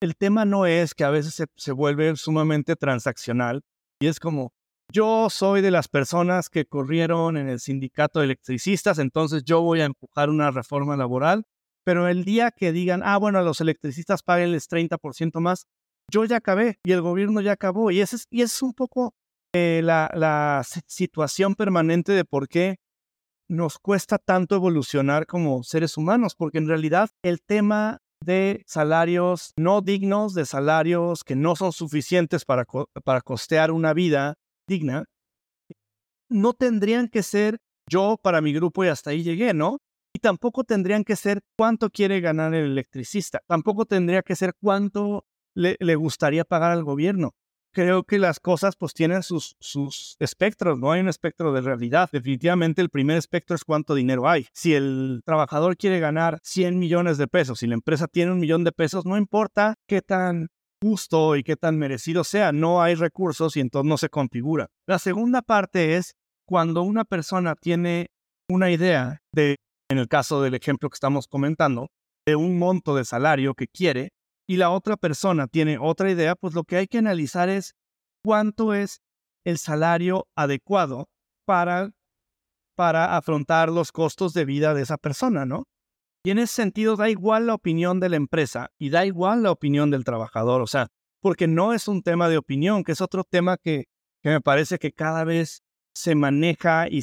el 0.00 0.16
tema 0.16 0.44
no 0.44 0.66
es 0.66 0.94
que 0.94 1.04
a 1.04 1.10
veces 1.10 1.34
se, 1.34 1.46
se 1.56 1.72
vuelve 1.72 2.14
sumamente 2.16 2.76
transaccional 2.76 3.62
y 4.00 4.06
es 4.06 4.20
como, 4.20 4.52
yo 4.92 5.28
soy 5.28 5.60
de 5.60 5.70
las 5.70 5.88
personas 5.88 6.48
que 6.48 6.64
corrieron 6.64 7.36
en 7.36 7.48
el 7.48 7.60
sindicato 7.60 8.20
de 8.20 8.26
electricistas, 8.26 8.98
entonces 8.98 9.44
yo 9.44 9.60
voy 9.60 9.80
a 9.80 9.86
empujar 9.86 10.30
una 10.30 10.50
reforma 10.50 10.96
laboral, 10.96 11.44
pero 11.84 12.08
el 12.08 12.24
día 12.24 12.50
que 12.50 12.72
digan, 12.72 13.02
ah, 13.04 13.16
bueno, 13.18 13.38
a 13.38 13.42
los 13.42 13.60
electricistas 13.60 14.22
paguenles 14.22 14.68
30% 14.68 15.40
más, 15.40 15.66
yo 16.10 16.24
ya 16.24 16.36
acabé 16.36 16.78
y 16.84 16.92
el 16.92 17.02
gobierno 17.02 17.40
ya 17.40 17.52
acabó. 17.52 17.90
Y 17.90 18.00
ese 18.00 18.16
es, 18.16 18.26
y 18.30 18.42
es 18.42 18.62
un 18.62 18.72
poco 18.72 19.14
eh, 19.54 19.80
la, 19.82 20.10
la 20.14 20.62
situación 20.86 21.54
permanente 21.54 22.12
de 22.12 22.24
por 22.24 22.48
qué 22.48 22.76
nos 23.48 23.78
cuesta 23.78 24.18
tanto 24.18 24.54
evolucionar 24.54 25.26
como 25.26 25.62
seres 25.62 25.96
humanos, 25.96 26.34
porque 26.34 26.58
en 26.58 26.68
realidad 26.68 27.10
el 27.22 27.40
tema 27.42 27.98
de 28.24 28.62
salarios 28.66 29.52
no 29.56 29.80
dignos, 29.80 30.34
de 30.34 30.44
salarios 30.44 31.24
que 31.24 31.36
no 31.36 31.56
son 31.56 31.72
suficientes 31.72 32.44
para, 32.44 32.64
para 33.04 33.20
costear 33.20 33.70
una 33.70 33.94
vida 33.94 34.34
digna, 34.68 35.04
no 36.30 36.52
tendrían 36.52 37.08
que 37.08 37.22
ser 37.22 37.58
yo 37.90 38.18
para 38.22 38.40
mi 38.40 38.52
grupo 38.52 38.84
y 38.84 38.88
hasta 38.88 39.10
ahí 39.10 39.22
llegué, 39.22 39.54
¿no? 39.54 39.78
Y 40.14 40.18
tampoco 40.18 40.64
tendrían 40.64 41.04
que 41.04 41.16
ser 41.16 41.40
cuánto 41.56 41.90
quiere 41.90 42.20
ganar 42.20 42.54
el 42.54 42.66
electricista, 42.66 43.40
tampoco 43.46 43.86
tendría 43.86 44.22
que 44.22 44.36
ser 44.36 44.52
cuánto 44.60 45.24
le, 45.54 45.76
le 45.80 45.96
gustaría 45.96 46.44
pagar 46.44 46.72
al 46.72 46.84
gobierno 46.84 47.32
creo 47.78 48.02
que 48.02 48.18
las 48.18 48.40
cosas 48.40 48.74
pues 48.74 48.92
tienen 48.92 49.22
sus, 49.22 49.54
sus 49.60 50.16
espectros, 50.18 50.80
no 50.80 50.90
hay 50.90 51.00
un 51.00 51.08
espectro 51.08 51.52
de 51.52 51.60
realidad. 51.60 52.08
Definitivamente 52.10 52.82
el 52.82 52.90
primer 52.90 53.16
espectro 53.16 53.54
es 53.54 53.62
cuánto 53.62 53.94
dinero 53.94 54.28
hay. 54.28 54.48
Si 54.52 54.74
el 54.74 55.22
trabajador 55.24 55.76
quiere 55.76 56.00
ganar 56.00 56.40
100 56.42 56.76
millones 56.76 57.18
de 57.18 57.28
pesos 57.28 57.62
y 57.62 57.68
la 57.68 57.74
empresa 57.74 58.08
tiene 58.08 58.32
un 58.32 58.40
millón 58.40 58.64
de 58.64 58.72
pesos, 58.72 59.06
no 59.06 59.16
importa 59.16 59.76
qué 59.86 60.02
tan 60.02 60.48
justo 60.82 61.36
y 61.36 61.44
qué 61.44 61.54
tan 61.54 61.78
merecido 61.78 62.24
sea, 62.24 62.50
no 62.50 62.82
hay 62.82 62.96
recursos 62.96 63.56
y 63.56 63.60
entonces 63.60 63.88
no 63.88 63.96
se 63.96 64.08
configura. 64.08 64.66
La 64.88 64.98
segunda 64.98 65.40
parte 65.40 65.94
es 65.94 66.16
cuando 66.48 66.82
una 66.82 67.04
persona 67.04 67.54
tiene 67.54 68.08
una 68.50 68.72
idea 68.72 69.20
de, 69.32 69.54
en 69.88 69.98
el 69.98 70.08
caso 70.08 70.42
del 70.42 70.54
ejemplo 70.54 70.90
que 70.90 70.96
estamos 70.96 71.28
comentando, 71.28 71.86
de 72.26 72.34
un 72.34 72.58
monto 72.58 72.96
de 72.96 73.04
salario 73.04 73.54
que 73.54 73.68
quiere, 73.68 74.08
y 74.48 74.56
la 74.56 74.70
otra 74.70 74.96
persona 74.96 75.46
tiene 75.46 75.78
otra 75.78 76.10
idea, 76.10 76.34
pues 76.34 76.54
lo 76.54 76.64
que 76.64 76.76
hay 76.76 76.86
que 76.86 76.98
analizar 76.98 77.50
es 77.50 77.74
cuánto 78.24 78.72
es 78.72 79.02
el 79.44 79.58
salario 79.58 80.26
adecuado 80.34 81.10
para, 81.44 81.90
para 82.74 83.16
afrontar 83.16 83.68
los 83.68 83.92
costos 83.92 84.32
de 84.32 84.46
vida 84.46 84.72
de 84.72 84.82
esa 84.82 84.96
persona, 84.96 85.44
¿no? 85.44 85.64
Y 86.24 86.30
en 86.30 86.38
ese 86.38 86.54
sentido 86.54 86.96
da 86.96 87.10
igual 87.10 87.46
la 87.46 87.54
opinión 87.54 88.00
de 88.00 88.08
la 88.08 88.16
empresa 88.16 88.70
y 88.78 88.88
da 88.88 89.04
igual 89.04 89.42
la 89.42 89.52
opinión 89.52 89.90
del 89.90 90.04
trabajador, 90.04 90.62
o 90.62 90.66
sea, 90.66 90.88
porque 91.20 91.46
no 91.46 91.74
es 91.74 91.86
un 91.86 92.02
tema 92.02 92.28
de 92.28 92.38
opinión, 92.38 92.84
que 92.84 92.92
es 92.92 93.02
otro 93.02 93.24
tema 93.24 93.58
que, 93.58 93.84
que 94.22 94.30
me 94.30 94.40
parece 94.40 94.78
que 94.78 94.92
cada 94.92 95.24
vez 95.24 95.60
se 95.94 96.14
maneja 96.14 96.88
y 96.88 97.02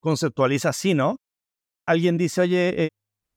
conceptualiza 0.00 0.70
así, 0.70 0.94
¿no? 0.94 1.18
Alguien 1.86 2.16
dice, 2.16 2.40
oye, 2.40 2.84
eh, 2.84 2.88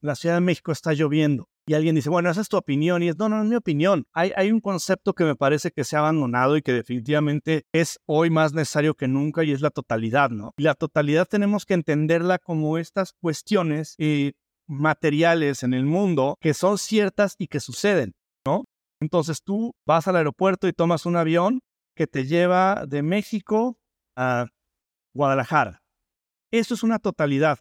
la 0.01 0.15
Ciudad 0.15 0.35
de 0.35 0.41
México 0.41 0.71
está 0.71 0.93
lloviendo 0.93 1.50
y 1.71 1.73
alguien 1.73 1.95
dice, 1.95 2.09
bueno, 2.09 2.29
esa 2.29 2.41
es 2.41 2.49
tu 2.49 2.57
opinión, 2.57 3.01
y 3.01 3.07
es, 3.07 3.17
no, 3.17 3.29
no, 3.29 3.41
es 3.41 3.47
mi 3.47 3.55
opinión. 3.55 4.03
Hay, 4.11 4.33
hay 4.35 4.51
un 4.51 4.59
concepto 4.59 5.13
que 5.13 5.23
me 5.23 5.37
parece 5.37 5.71
que 5.71 5.85
se 5.85 5.95
ha 5.95 5.99
abandonado 5.99 6.57
y 6.57 6.61
que 6.61 6.73
definitivamente 6.73 7.65
es 7.71 7.97
hoy 8.05 8.29
más 8.29 8.51
necesario 8.51 8.93
que 8.93 9.07
nunca 9.07 9.45
y 9.45 9.53
es 9.53 9.61
la 9.61 9.69
totalidad, 9.69 10.31
¿no? 10.31 10.51
Y 10.57 10.63
la 10.63 10.73
totalidad 10.75 11.27
tenemos 11.29 11.65
que 11.65 11.73
entenderla 11.73 12.39
como 12.39 12.77
estas 12.77 13.13
cuestiones 13.13 13.95
eh, 13.99 14.33
materiales 14.67 15.63
en 15.63 15.73
el 15.73 15.85
mundo 15.85 16.35
que 16.41 16.53
son 16.53 16.77
ciertas 16.77 17.35
y 17.37 17.47
que 17.47 17.61
suceden, 17.61 18.15
¿no? 18.45 18.65
Entonces 18.99 19.41
tú 19.41 19.71
vas 19.87 20.09
al 20.09 20.17
aeropuerto 20.17 20.67
y 20.67 20.73
tomas 20.73 21.05
un 21.05 21.15
avión 21.15 21.61
que 21.95 22.05
te 22.05 22.25
lleva 22.25 22.83
de 22.85 23.01
México 23.01 23.77
a 24.17 24.47
Guadalajara. 25.15 25.79
Eso 26.51 26.73
es 26.73 26.83
una 26.83 26.99
totalidad 26.99 27.59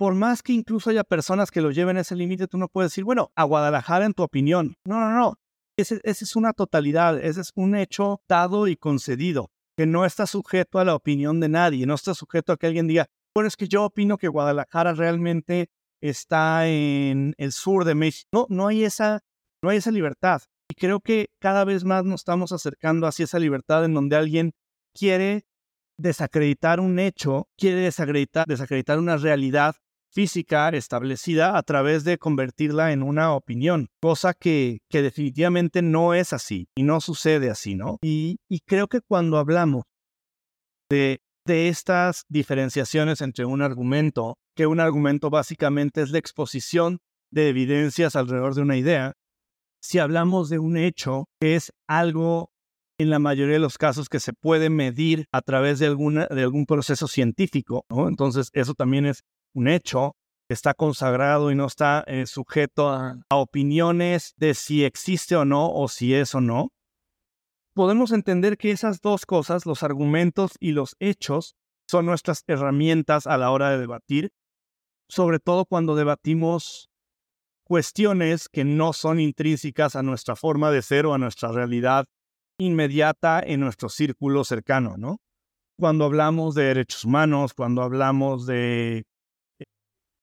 por 0.00 0.14
más 0.14 0.42
que 0.42 0.54
incluso 0.54 0.88
haya 0.88 1.04
personas 1.04 1.50
que 1.50 1.60
lo 1.60 1.72
lleven 1.72 1.98
a 1.98 2.00
ese 2.00 2.16
límite, 2.16 2.46
tú 2.46 2.56
no 2.56 2.68
puedes 2.68 2.90
decir, 2.90 3.04
bueno, 3.04 3.32
a 3.36 3.44
Guadalajara 3.44 4.06
en 4.06 4.14
tu 4.14 4.22
opinión. 4.22 4.78
No, 4.82 4.98
no, 4.98 5.10
no. 5.10 5.38
Ese, 5.76 6.00
es 6.02 6.36
una 6.36 6.54
totalidad, 6.54 7.22
ese 7.22 7.42
es 7.42 7.52
un 7.54 7.76
hecho 7.76 8.22
dado 8.26 8.66
y 8.66 8.76
concedido, 8.76 9.50
que 9.76 9.84
no 9.84 10.06
está 10.06 10.26
sujeto 10.26 10.78
a 10.78 10.86
la 10.86 10.94
opinión 10.94 11.38
de 11.38 11.50
nadie, 11.50 11.84
no 11.84 11.92
está 11.92 12.14
sujeto 12.14 12.54
a 12.54 12.56
que 12.56 12.66
alguien 12.66 12.86
diga, 12.86 13.08
bueno, 13.34 13.46
es 13.46 13.58
que 13.58 13.68
yo 13.68 13.84
opino 13.84 14.16
que 14.16 14.28
Guadalajara 14.28 14.94
realmente 14.94 15.68
está 16.00 16.66
en 16.66 17.34
el 17.36 17.52
sur 17.52 17.84
de 17.84 17.94
México. 17.94 18.26
No, 18.32 18.46
no 18.48 18.68
hay 18.68 18.84
esa, 18.84 19.20
no 19.62 19.68
hay 19.68 19.76
esa 19.76 19.90
libertad. 19.90 20.40
Y 20.70 20.76
creo 20.76 21.00
que 21.00 21.28
cada 21.40 21.66
vez 21.66 21.84
más 21.84 22.06
nos 22.06 22.22
estamos 22.22 22.52
acercando 22.52 23.06
hacia 23.06 23.24
esa 23.24 23.38
libertad 23.38 23.84
en 23.84 23.92
donde 23.92 24.16
alguien 24.16 24.52
quiere 24.94 25.44
desacreditar 25.98 26.80
un 26.80 26.98
hecho, 26.98 27.50
quiere 27.58 27.80
desacreditar, 27.80 28.46
desacreditar 28.46 28.98
una 28.98 29.18
realidad 29.18 29.76
física 30.12 30.68
establecida 30.70 31.56
a 31.56 31.62
través 31.62 32.04
de 32.04 32.18
convertirla 32.18 32.92
en 32.92 33.02
una 33.02 33.32
opinión, 33.34 33.88
cosa 34.00 34.34
que, 34.34 34.80
que 34.88 35.02
definitivamente 35.02 35.82
no 35.82 36.14
es 36.14 36.32
así 36.32 36.68
y 36.76 36.82
no 36.82 37.00
sucede 37.00 37.50
así, 37.50 37.74
¿no? 37.74 37.98
Y, 38.02 38.38
y 38.48 38.60
creo 38.60 38.88
que 38.88 39.00
cuando 39.00 39.38
hablamos 39.38 39.84
de, 40.90 41.20
de 41.46 41.68
estas 41.68 42.24
diferenciaciones 42.28 43.20
entre 43.20 43.44
un 43.44 43.62
argumento, 43.62 44.36
que 44.56 44.66
un 44.66 44.80
argumento 44.80 45.30
básicamente 45.30 46.02
es 46.02 46.10
la 46.10 46.18
exposición 46.18 46.98
de 47.30 47.48
evidencias 47.48 48.16
alrededor 48.16 48.54
de 48.54 48.62
una 48.62 48.76
idea, 48.76 49.14
si 49.82 49.98
hablamos 49.98 50.50
de 50.50 50.58
un 50.58 50.76
hecho 50.76 51.26
que 51.40 51.54
es 51.54 51.72
algo 51.88 52.50
en 52.98 53.08
la 53.08 53.18
mayoría 53.18 53.54
de 53.54 53.60
los 53.60 53.78
casos 53.78 54.10
que 54.10 54.20
se 54.20 54.34
puede 54.34 54.68
medir 54.68 55.24
a 55.32 55.40
través 55.40 55.78
de, 55.78 55.86
alguna, 55.86 56.26
de 56.26 56.42
algún 56.42 56.66
proceso 56.66 57.08
científico, 57.08 57.86
¿no? 57.88 58.08
Entonces 58.08 58.50
eso 58.52 58.74
también 58.74 59.06
es 59.06 59.22
un 59.54 59.68
hecho, 59.68 60.16
está 60.48 60.74
consagrado 60.74 61.50
y 61.50 61.54
no 61.54 61.66
está 61.66 62.04
eh, 62.06 62.26
sujeto 62.26 62.88
a, 62.88 63.18
opiniones 63.30 64.34
de 64.36 64.54
si 64.54 64.84
existe 64.84 65.36
o 65.36 65.44
no 65.44 65.72
o 65.72 65.88
si 65.88 66.14
es 66.14 66.34
o 66.34 66.40
no, 66.40 66.70
podemos 67.74 68.12
entender 68.12 68.56
que 68.56 68.72
esas 68.72 69.00
dos 69.00 69.26
cosas, 69.26 69.66
los 69.66 69.82
argumentos 69.82 70.52
y 70.58 70.72
los 70.72 70.96
hechos, 70.98 71.54
son 71.88 72.06
nuestras 72.06 72.44
herramientas 72.46 73.26
a 73.26 73.36
la 73.36 73.50
hora 73.50 73.70
de 73.70 73.78
debatir, 73.78 74.30
sobre 75.08 75.38
todo 75.40 75.64
cuando 75.64 75.96
debatimos 75.96 76.88
cuestiones 77.64 78.48
que 78.48 78.64
no 78.64 78.92
son 78.92 79.20
intrínsecas 79.20 79.96
a 79.96 80.02
nuestra 80.02 80.36
forma 80.36 80.70
de 80.70 80.82
ser 80.82 81.06
o 81.06 81.14
a 81.14 81.18
nuestra 81.18 81.52
realidad 81.52 82.06
inmediata 82.58 83.40
en 83.40 83.60
nuestro 83.60 83.88
círculo 83.88 84.44
cercano, 84.44 84.96
¿no? 84.98 85.18
Cuando 85.78 86.04
hablamos 86.04 86.54
de 86.54 86.64
derechos 86.64 87.04
humanos, 87.04 87.54
cuando 87.54 87.82
hablamos 87.82 88.46
de 88.46 89.04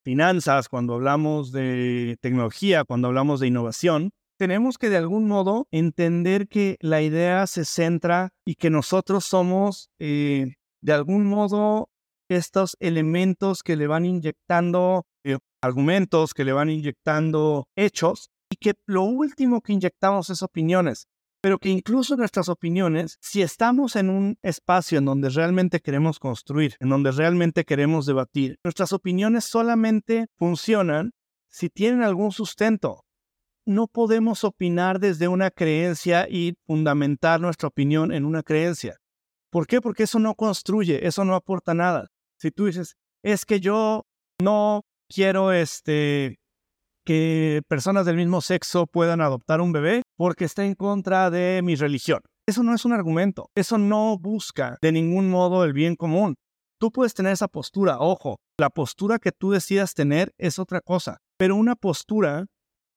finanzas, 0.07 0.69
cuando 0.69 0.93
hablamos 0.93 1.51
de 1.51 2.15
tecnología, 2.21 2.85
cuando 2.85 3.09
hablamos 3.09 3.41
de 3.41 3.47
innovación, 3.47 4.11
tenemos 4.39 4.77
que 4.77 4.89
de 4.89 4.95
algún 4.95 5.27
modo 5.27 5.67
entender 5.69 6.47
que 6.47 6.77
la 6.79 7.01
idea 7.01 7.45
se 7.45 7.65
centra 7.65 8.29
y 8.45 8.55
que 8.55 8.69
nosotros 8.69 9.25
somos 9.25 9.89
eh, 9.99 10.53
de 10.81 10.93
algún 10.93 11.25
modo 11.25 11.89
estos 12.29 12.77
elementos 12.79 13.63
que 13.63 13.75
le 13.75 13.87
van 13.87 14.05
inyectando 14.05 15.03
eh, 15.25 15.39
argumentos, 15.61 16.33
que 16.33 16.45
le 16.45 16.53
van 16.53 16.69
inyectando 16.69 17.67
hechos 17.75 18.29
y 18.49 18.55
que 18.55 18.75
lo 18.85 19.03
último 19.03 19.59
que 19.59 19.73
inyectamos 19.73 20.29
es 20.29 20.41
opiniones 20.41 21.07
pero 21.41 21.59
que 21.59 21.69
incluso 21.69 22.15
nuestras 22.15 22.49
opiniones, 22.49 23.17
si 23.21 23.41
estamos 23.41 23.95
en 23.95 24.09
un 24.09 24.37
espacio 24.41 24.97
en 24.97 25.05
donde 25.05 25.29
realmente 25.29 25.79
queremos 25.79 26.19
construir, 26.19 26.75
en 26.79 26.89
donde 26.89 27.11
realmente 27.11 27.63
queremos 27.63 28.05
debatir, 28.05 28.57
nuestras 28.63 28.91
opiniones 28.93 29.45
solamente 29.45 30.27
funcionan 30.37 31.11
si 31.47 31.69
tienen 31.69 32.03
algún 32.03 32.31
sustento. 32.31 33.03
No 33.65 33.87
podemos 33.87 34.43
opinar 34.43 34.99
desde 34.99 35.27
una 35.27 35.51
creencia 35.51 36.27
y 36.29 36.55
fundamentar 36.65 37.41
nuestra 37.41 37.67
opinión 37.67 38.11
en 38.11 38.25
una 38.25 38.43
creencia. 38.43 38.97
¿Por 39.49 39.67
qué? 39.67 39.81
Porque 39.81 40.03
eso 40.03 40.19
no 40.19 40.35
construye, 40.35 41.05
eso 41.05 41.25
no 41.25 41.35
aporta 41.35 41.73
nada. 41.73 42.07
Si 42.37 42.51
tú 42.51 42.65
dices, 42.65 42.95
es 43.23 43.45
que 43.45 43.59
yo 43.59 44.05
no 44.41 44.83
quiero 45.09 45.51
este 45.51 46.39
que 47.07 47.61
personas 47.69 48.05
del 48.05 48.17
mismo 48.17 48.41
sexo 48.41 48.85
puedan 48.85 49.21
adoptar 49.21 49.61
un 49.61 49.71
bebé 49.71 50.01
porque 50.17 50.43
está 50.43 50.65
en 50.65 50.75
contra 50.75 51.29
de 51.29 51.61
mi 51.63 51.75
religión. 51.75 52.19
Eso 52.45 52.63
no 52.63 52.75
es 52.75 52.83
un 52.83 52.91
argumento. 52.91 53.49
Eso 53.55 53.77
no 53.77 54.17
busca 54.19 54.77
de 54.81 54.91
ningún 54.91 55.29
modo 55.29 55.63
el 55.63 55.71
bien 55.71 55.95
común. 55.95 56.35
Tú 56.77 56.91
puedes 56.91 57.13
tener 57.13 57.31
esa 57.31 57.47
postura, 57.47 57.99
ojo, 57.99 58.39
la 58.59 58.69
postura 58.69 59.19
que 59.19 59.31
tú 59.31 59.51
decidas 59.51 59.93
tener 59.93 60.33
es 60.37 60.59
otra 60.59 60.81
cosa, 60.81 61.19
pero 61.37 61.55
una 61.55 61.75
postura, 61.75 62.47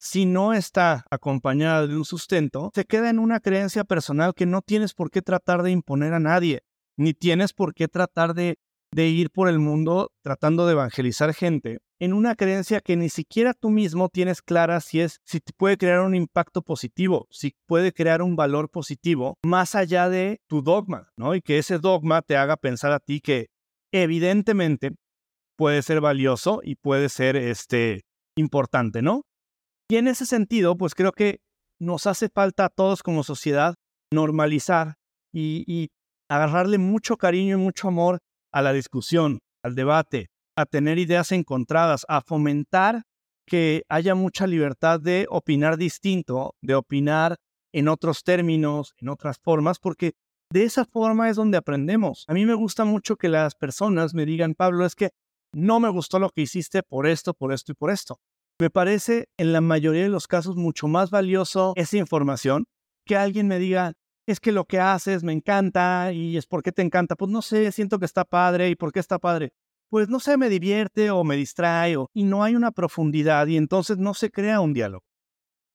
si 0.01 0.27
no 0.27 0.55
está 0.55 1.05
acompañada 1.09 1.87
de 1.87 1.97
un 1.97 2.05
sustento, 2.05 2.73
se 2.75 2.87
queda 2.87 3.11
en 3.11 3.21
una 3.21 3.39
creencia 3.39 3.85
personal 3.85 4.35
que 4.35 4.45
no 4.45 4.61
tienes 4.61 4.93
por 4.93 5.13
qué 5.13 5.23
tratar 5.23 5.63
de 5.63 5.71
imponer 5.71 6.15
a 6.15 6.21
nadie, 6.21 6.63
ni 6.97 7.15
tienes 7.15 7.53
por 7.53 7.75
qué 7.75 7.87
tratar 7.87 8.35
de 8.35 8.57
de 8.93 9.09
ir 9.09 9.31
por 9.31 9.49
el 9.49 9.59
mundo 9.59 10.11
tratando 10.23 10.67
de 10.67 10.73
evangelizar 10.73 11.33
gente 11.33 11.79
en 12.01 12.13
una 12.13 12.35
creencia 12.35 12.81
que 12.81 12.97
ni 12.97 13.09
siquiera 13.09 13.55
tú 13.55 13.71
mismo 13.71 14.09
tienes 14.09 14.43
clara 14.43 14.81
si 14.81 15.01
es 15.01 15.21
si 15.25 15.41
te 15.41 15.53
puede 15.53 15.77
crear 15.77 16.01
un 16.01 16.15
impacto 16.15 16.63
positivo, 16.63 17.27
si 17.31 17.55
puede 17.67 17.93
crear 17.93 18.23
un 18.23 18.37
valor 18.37 18.71
positivo 18.71 19.37
más 19.45 19.75
allá 19.75 20.09
de 20.09 20.41
tu 20.49 20.63
dogma, 20.63 21.11
¿no? 21.17 21.35
Y 21.35 21.43
que 21.43 21.59
ese 21.59 21.79
dogma 21.79 22.23
te 22.23 22.37
haga 22.37 22.57
pensar 22.57 22.93
a 22.93 23.01
ti 23.01 23.21
que 23.21 23.49
evidentemente 23.93 24.93
puede 25.57 25.83
ser 25.83 26.01
valioso 26.01 26.61
y 26.65 26.77
puede 26.77 27.11
ser 27.11 27.37
este 27.37 28.03
importante, 28.37 29.03
¿no? 29.03 29.23
Y 29.89 29.97
en 29.97 30.09
ese 30.09 30.25
sentido, 30.25 30.77
pues 30.77 30.95
creo 30.95 31.13
que 31.13 31.41
nos 31.79 32.07
hace 32.07 32.29
falta 32.29 32.67
a 32.67 32.69
todos 32.71 33.03
como 33.03 33.25
sociedad 33.25 33.75
normalizar 34.13 34.95
y, 35.33 35.65
y 35.67 35.89
agarrarle 36.31 36.79
mucho 36.79 37.17
cariño 37.17 37.59
y 37.59 37.61
mucho 37.61 37.89
amor 37.89 38.21
a 38.53 38.63
la 38.63 38.73
discusión, 38.73 39.41
al 39.63 39.75
debate, 39.75 40.29
a 40.57 40.67
tener 40.67 40.99
ideas 40.99 41.33
encontradas, 41.33 42.05
a 42.09 42.21
fomentar 42.21 43.03
que 43.47 43.83
haya 43.89 44.15
mucha 44.15 44.47
libertad 44.47 45.01
de 45.01 45.27
opinar 45.29 45.77
distinto, 45.77 46.55
de 46.63 46.75
opinar 46.75 47.37
en 47.73 47.89
otros 47.89 48.23
términos, 48.23 48.95
en 48.99 49.09
otras 49.09 49.39
formas, 49.39 49.79
porque 49.79 50.13
de 50.53 50.65
esa 50.65 50.85
forma 50.85 51.29
es 51.29 51.37
donde 51.37 51.59
aprendemos. 51.59 52.25
A 52.29 52.35
mí 52.35 52.45
me 52.47 52.55
gusta 52.55 52.85
mucho 52.85 53.17
que 53.17 53.29
las 53.29 53.55
personas 53.55 54.15
me 54.15 54.27
digan, 54.27 54.55
Pablo, 54.55 54.85
es 54.85 54.95
que 54.95 55.11
no 55.55 55.81
me 55.81 55.89
gustó 55.89 56.19
lo 56.19 56.31
que 56.31 56.43
hiciste 56.43 56.83
por 56.83 57.07
esto, 57.07 57.35
por 57.35 57.53
esto 57.53 57.73
y 57.73 57.75
por 57.75 57.91
esto. 57.91 58.21
Me 58.61 58.71
parece 58.71 59.29
en 59.39 59.53
la 59.53 59.61
mayoría 59.61 60.03
de 60.03 60.09
los 60.09 60.27
casos 60.27 60.57
mucho 60.57 60.87
más 60.87 61.11
valioso 61.11 61.73
esa 61.77 61.97
información 61.97 62.67
que 63.07 63.17
alguien 63.17 63.49
me 63.49 63.59
diga, 63.59 63.95
es 64.31 64.41
que 64.41 64.53
lo 64.53 64.65
que 64.65 64.79
haces 64.79 65.23
me 65.23 65.33
encanta 65.33 66.13
y 66.13 66.37
es 66.37 66.47
porque 66.47 66.73
te 66.73 66.83
encanta. 66.83 67.17
Pues 67.17 67.31
no 67.31 67.43
sé, 67.43 67.71
siento 67.73 67.99
que 67.99 68.07
está 68.07 68.25
padre 68.25 68.71
y 68.71 68.77
por 68.77 68.93
qué 68.93 69.01
está 69.01 69.19
padre. 69.19 69.53
Pues 69.89 70.09
no 70.09 70.21
sé, 70.21 70.37
me 70.37 70.49
divierte 70.49 71.11
o 71.11 71.25
me 71.25 71.37
distrae 71.37 71.97
y 72.15 72.25
no 72.25 72.45
hay 72.45 72.55
una 72.55 72.71
profundidad 72.71 73.47
y 73.49 73.57
entonces 73.57 73.99
no 73.99 74.15
se 74.15 74.31
crea 74.31 74.61
un 74.61 74.73
diálogo. 74.73 75.05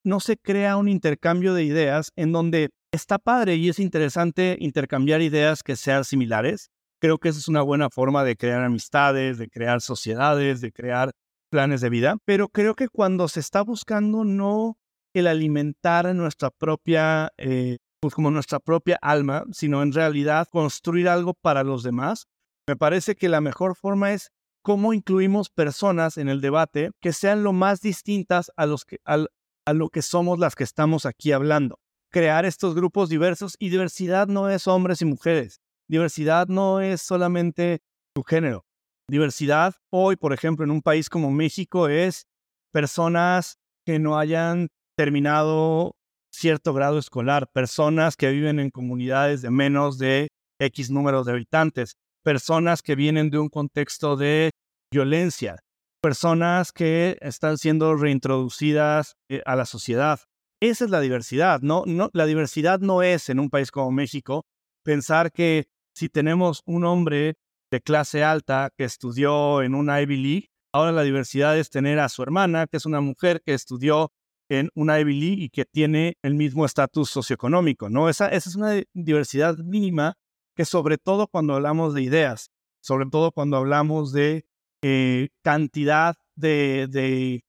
No 0.03 0.19
se 0.19 0.37
crea 0.37 0.77
un 0.77 0.87
intercambio 0.87 1.53
de 1.53 1.63
ideas 1.63 2.11
en 2.15 2.31
donde 2.31 2.69
está 2.91 3.17
padre 3.17 3.55
y 3.55 3.69
es 3.69 3.79
interesante 3.79 4.55
intercambiar 4.59 5.21
ideas 5.21 5.63
que 5.63 5.75
sean 5.75 6.05
similares, 6.05 6.69
Creo 6.99 7.17
que 7.19 7.29
esa 7.29 7.39
es 7.39 7.47
una 7.47 7.61
buena 7.61 7.89
forma 7.89 8.23
de 8.23 8.35
crear 8.35 8.63
amistades, 8.63 9.37
de 9.37 9.49
crear 9.49 9.81
sociedades, 9.81 10.61
de 10.61 10.71
crear 10.71 11.11
planes 11.49 11.81
de 11.81 11.89
vida, 11.89 12.17
pero 12.25 12.49
creo 12.49 12.75
que 12.75 12.87
cuando 12.87 13.27
se 13.27 13.39
está 13.39 13.61
buscando 13.61 14.23
no 14.23 14.77
el 15.13 15.27
alimentar 15.27 16.13
nuestra 16.15 16.49
propia, 16.49 17.31
eh, 17.37 17.77
pues 18.05 18.13
como 18.13 18.29
nuestra 18.29 18.59
propia 18.59 18.99
alma, 19.01 19.45
sino 19.51 19.81
en 19.81 19.91
realidad 19.91 20.47
construir 20.51 21.09
algo 21.09 21.33
para 21.33 21.63
los 21.63 21.81
demás, 21.81 22.27
me 22.69 22.75
parece 22.75 23.15
que 23.15 23.29
la 23.29 23.41
mejor 23.41 23.75
forma 23.75 24.13
es 24.13 24.29
cómo 24.61 24.93
incluimos 24.93 25.49
personas 25.49 26.19
en 26.19 26.29
el 26.29 26.39
debate 26.39 26.91
que 27.01 27.13
sean 27.13 27.41
lo 27.41 27.51
más 27.51 27.81
distintas 27.81 28.51
a, 28.57 28.67
los 28.67 28.85
que, 28.85 28.99
a 29.05 29.73
lo 29.73 29.89
que 29.89 30.03
somos 30.03 30.37
las 30.37 30.53
que 30.53 30.63
estamos 30.63 31.07
aquí 31.07 31.31
hablando. 31.31 31.79
Crear 32.11 32.45
estos 32.45 32.75
grupos 32.75 33.09
diversos 33.09 33.55
y 33.57 33.69
diversidad 33.69 34.27
no 34.27 34.51
es 34.51 34.67
hombres 34.67 35.01
y 35.01 35.05
mujeres. 35.05 35.59
Diversidad 35.89 36.47
no 36.47 36.81
es 36.81 37.01
solamente 37.01 37.81
tu 38.13 38.21
género. 38.21 38.67
Diversidad 39.09 39.73
hoy, 39.89 40.15
por 40.15 40.31
ejemplo, 40.31 40.63
en 40.63 40.69
un 40.69 40.83
país 40.83 41.09
como 41.09 41.31
México 41.31 41.87
es 41.87 42.27
personas 42.71 43.57
que 43.83 43.97
no 43.97 44.19
hayan 44.19 44.67
terminado 44.95 45.95
cierto 46.35 46.73
grado 46.73 46.97
escolar, 46.99 47.47
personas 47.51 48.15
que 48.15 48.29
viven 48.29 48.59
en 48.59 48.69
comunidades 48.69 49.41
de 49.41 49.49
menos 49.49 49.97
de 49.97 50.27
X 50.59 50.89
números 50.91 51.25
de 51.25 51.33
habitantes, 51.33 51.95
personas 52.23 52.81
que 52.81 52.95
vienen 52.95 53.29
de 53.29 53.39
un 53.39 53.49
contexto 53.49 54.15
de 54.15 54.51
violencia, 54.91 55.59
personas 56.01 56.71
que 56.71 57.17
están 57.21 57.57
siendo 57.57 57.95
reintroducidas 57.95 59.15
eh, 59.29 59.41
a 59.45 59.55
la 59.55 59.65
sociedad. 59.65 60.19
Esa 60.61 60.85
es 60.85 60.91
la 60.91 61.01
diversidad, 61.01 61.61
no, 61.61 61.83
no, 61.85 62.09
la 62.13 62.25
diversidad 62.25 62.79
no 62.79 63.03
es 63.03 63.29
en 63.29 63.39
un 63.39 63.49
país 63.49 63.71
como 63.71 63.91
México 63.91 64.45
pensar 64.83 65.31
que 65.31 65.65
si 65.95 66.09
tenemos 66.09 66.61
un 66.65 66.85
hombre 66.85 67.35
de 67.71 67.81
clase 67.81 68.23
alta 68.23 68.69
que 68.77 68.83
estudió 68.83 69.61
en 69.61 69.75
una 69.75 70.01
Ivy 70.01 70.17
League, 70.17 70.47
ahora 70.73 70.91
la 70.91 71.03
diversidad 71.03 71.57
es 71.57 71.69
tener 71.69 71.99
a 71.99 72.09
su 72.09 72.21
hermana, 72.21 72.67
que 72.67 72.77
es 72.77 72.85
una 72.85 73.01
mujer 73.01 73.41
que 73.45 73.53
estudió 73.53 74.11
en 74.49 74.69
una 74.75 74.99
Ivy 74.99 75.43
y 75.43 75.49
que 75.49 75.65
tiene 75.65 76.17
el 76.21 76.35
mismo 76.35 76.65
estatus 76.65 77.09
socioeconómico, 77.09 77.89
¿no? 77.89 78.09
Esa, 78.09 78.27
esa 78.29 78.49
es 78.49 78.55
una 78.55 78.81
diversidad 78.93 79.57
mínima 79.57 80.17
que 80.55 80.65
sobre 80.65 80.97
todo 80.97 81.27
cuando 81.27 81.55
hablamos 81.55 81.93
de 81.93 82.01
ideas, 82.01 82.51
sobre 82.81 83.07
todo 83.09 83.31
cuando 83.31 83.57
hablamos 83.57 84.13
de 84.13 84.45
eh, 84.81 85.29
cantidad 85.43 86.15
de, 86.35 86.87
de 86.89 87.43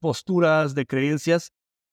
posturas, 0.00 0.74
de 0.74 0.86
creencias, 0.86 1.52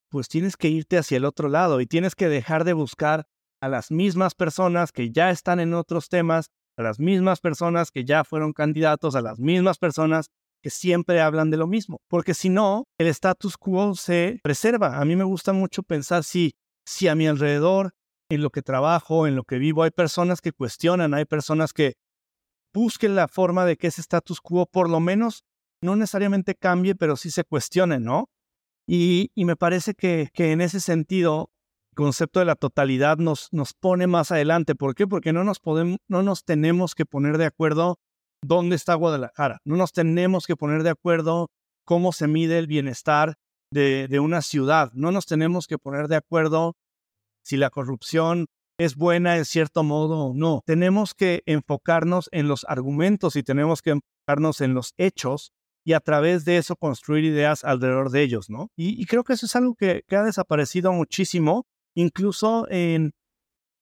pues 0.10 0.30
tienes 0.30 0.56
que 0.56 0.69
irte 0.69 0.98
hacia 0.98 1.17
el 1.17 1.26
otro 1.26 1.50
lado 1.50 1.82
y 1.82 1.86
tienes 1.86 2.15
que 2.15 2.30
dejar 2.30 2.63
de 2.63 2.74
buscar 2.74 3.28
a 3.62 3.67
las 3.67 3.91
mismas 3.91 4.36
personas 4.36 4.91
que 4.91 5.12
ya 5.12 5.30
están 5.30 5.60
en 5.60 5.74
otros 5.74 6.10
temas, 6.10 6.50
a 6.78 6.84
las 6.84 7.00
mismas 7.00 7.41
personas 7.41 7.91
que 7.91 8.06
ya 8.06 8.24
fueron 8.24 8.54
candidatos, 8.54 9.15
a 9.15 9.21
las 9.21 9.39
mismas 9.39 9.78
personas 9.78 10.30
siempre 10.69 11.21
hablan 11.21 11.49
de 11.49 11.58
lo 11.58 11.67
mismo, 11.67 12.01
porque 12.08 12.34
si 12.34 12.49
no, 12.49 12.86
el 12.97 13.08
status 13.08 13.58
quo 13.58 13.95
se 13.95 14.39
preserva. 14.43 14.99
A 14.99 15.06
mí 15.06 15.15
me 15.15 15.23
gusta 15.23 15.53
mucho 15.53 15.84
pensar 15.84 16.23
si, 16.23 16.56
si 16.86 17.08
a 17.08 17.15
mi 17.15 17.27
alrededor, 17.27 17.93
en 18.30 18.41
lo 18.41 18.49
que 18.49 18.62
trabajo, 18.62 19.27
en 19.27 19.36
lo 19.36 19.43
que 19.43 19.58
vivo, 19.58 19.84
hay 19.84 19.91
personas 19.91 20.41
que 20.41 20.51
cuestionan, 20.51 21.13
hay 21.13 21.25
personas 21.25 21.73
que 21.73 21.93
busquen 22.73 23.15
la 23.15 23.27
forma 23.27 23.65
de 23.65 23.77
que 23.77 23.88
ese 23.88 24.01
status 24.01 24.41
quo 24.41 24.65
por 24.65 24.89
lo 24.89 24.99
menos 24.99 25.43
no 25.82 25.95
necesariamente 25.95 26.56
cambie, 26.56 26.95
pero 26.95 27.15
sí 27.15 27.32
se 27.32 27.43
cuestione, 27.43 27.99
¿no? 27.99 28.30
Y, 28.88 29.32
y 29.36 29.45
me 29.45 29.56
parece 29.56 29.93
que, 29.93 30.30
que 30.34 30.51
en 30.51 30.62
ese 30.62 30.80
sentido 30.80 31.51
concepto 31.95 32.39
de 32.39 32.45
la 32.45 32.56
totalidad 32.56 33.17
nos, 33.17 33.49
nos 33.51 33.73
pone 33.73 34.08
más 34.08 34.32
adelante. 34.32 34.75
¿Por 34.75 34.95
qué? 34.95 35.08
Porque 35.08 35.34
no 35.34 35.43
nos, 35.43 35.60
podemos, 35.60 35.97
no 36.08 36.23
nos 36.23 36.45
tenemos 36.45 36.95
que 36.95 37.06
poner 37.06 37.38
de 37.38 37.45
acuerdo 37.45 37.97
dónde 38.43 38.76
está 38.76 38.95
Guadalajara. 38.95 39.60
No 39.65 39.76
nos 39.76 39.91
tenemos 39.91 40.45
que 40.45 40.56
poner 40.56 40.84
de 40.84 40.91
acuerdo 40.91 41.50
cómo 41.86 42.12
se 42.12 42.28
mide 42.28 42.60
el 42.60 42.67
bienestar 42.67 43.36
de, 43.71 44.08
de 44.08 44.19
una 44.19 44.41
ciudad. 44.41 44.91
No 44.93 45.12
nos 45.12 45.26
tenemos 45.26 45.67
que 45.67 45.78
poner 45.78 46.08
de 46.08 46.17
acuerdo 46.17 46.76
si 47.43 47.58
la 47.58 47.69
corrupción 47.69 48.47
es 48.80 48.95
buena 48.95 49.38
en 49.38 49.45
cierto 49.45 49.84
modo 49.84 50.26
o 50.26 50.34
no. 50.34 50.62
Tenemos 50.65 51.13
que 51.13 51.41
enfocarnos 51.45 52.30
en 52.32 52.47
los 52.47 52.65
argumentos 52.67 53.36
y 53.36 53.43
tenemos 53.43 53.82
que 53.82 53.91
enfocarnos 53.91 54.62
en 54.62 54.73
los 54.73 54.93
hechos 54.97 55.52
y 55.88 55.93
a 55.93 56.00
través 56.02 56.43
de 56.43 56.58
eso 56.58 56.76
construir 56.76 57.23
ideas 57.23 57.63
alrededor 57.63 58.12
de 58.12 58.21
ellos, 58.21 58.50
¿no? 58.50 58.69
Y, 58.76 59.06
creo 59.06 59.23
que 59.23 59.34
eso 59.34 59.45
es 59.45 59.56
algo 59.56 59.73
que, 59.76 60.04
ha 60.12 60.23
desaparecido 60.23 60.91
muchísimo 60.91 61.65
incluso 61.95 62.67
en, 62.69 63.13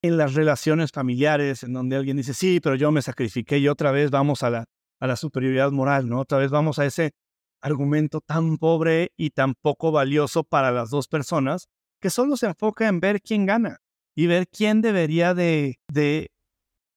en 0.06 0.16
las 0.16 0.34
relaciones 0.34 0.90
familiares, 0.92 1.62
en 1.62 1.72
donde 1.72 1.96
alguien 1.96 2.16
dice, 2.16 2.34
sí, 2.34 2.60
pero 2.60 2.76
yo 2.76 2.90
me 2.90 3.02
sacrifiqué 3.02 3.58
y 3.58 3.68
otra 3.68 3.90
vez 3.90 4.10
vamos 4.10 4.42
a 4.42 4.50
la, 4.50 4.64
a 5.00 5.06
la 5.06 5.16
superioridad 5.16 5.70
moral, 5.70 6.08
¿no? 6.08 6.20
Otra 6.20 6.38
vez 6.38 6.50
vamos 6.50 6.78
a 6.78 6.86
ese 6.86 7.12
argumento 7.60 8.20
tan 8.20 8.58
pobre 8.58 9.12
y 9.16 9.30
tan 9.30 9.54
poco 9.54 9.92
valioso 9.92 10.44
para 10.44 10.70
las 10.70 10.90
dos 10.90 11.08
personas 11.08 11.68
que 12.00 12.10
solo 12.10 12.36
se 12.36 12.46
enfoca 12.46 12.88
en 12.88 13.00
ver 13.00 13.20
quién 13.22 13.46
gana 13.46 13.78
y 14.14 14.26
ver 14.26 14.48
quién 14.48 14.82
debería 14.82 15.34
de, 15.34 15.78
de 15.88 16.30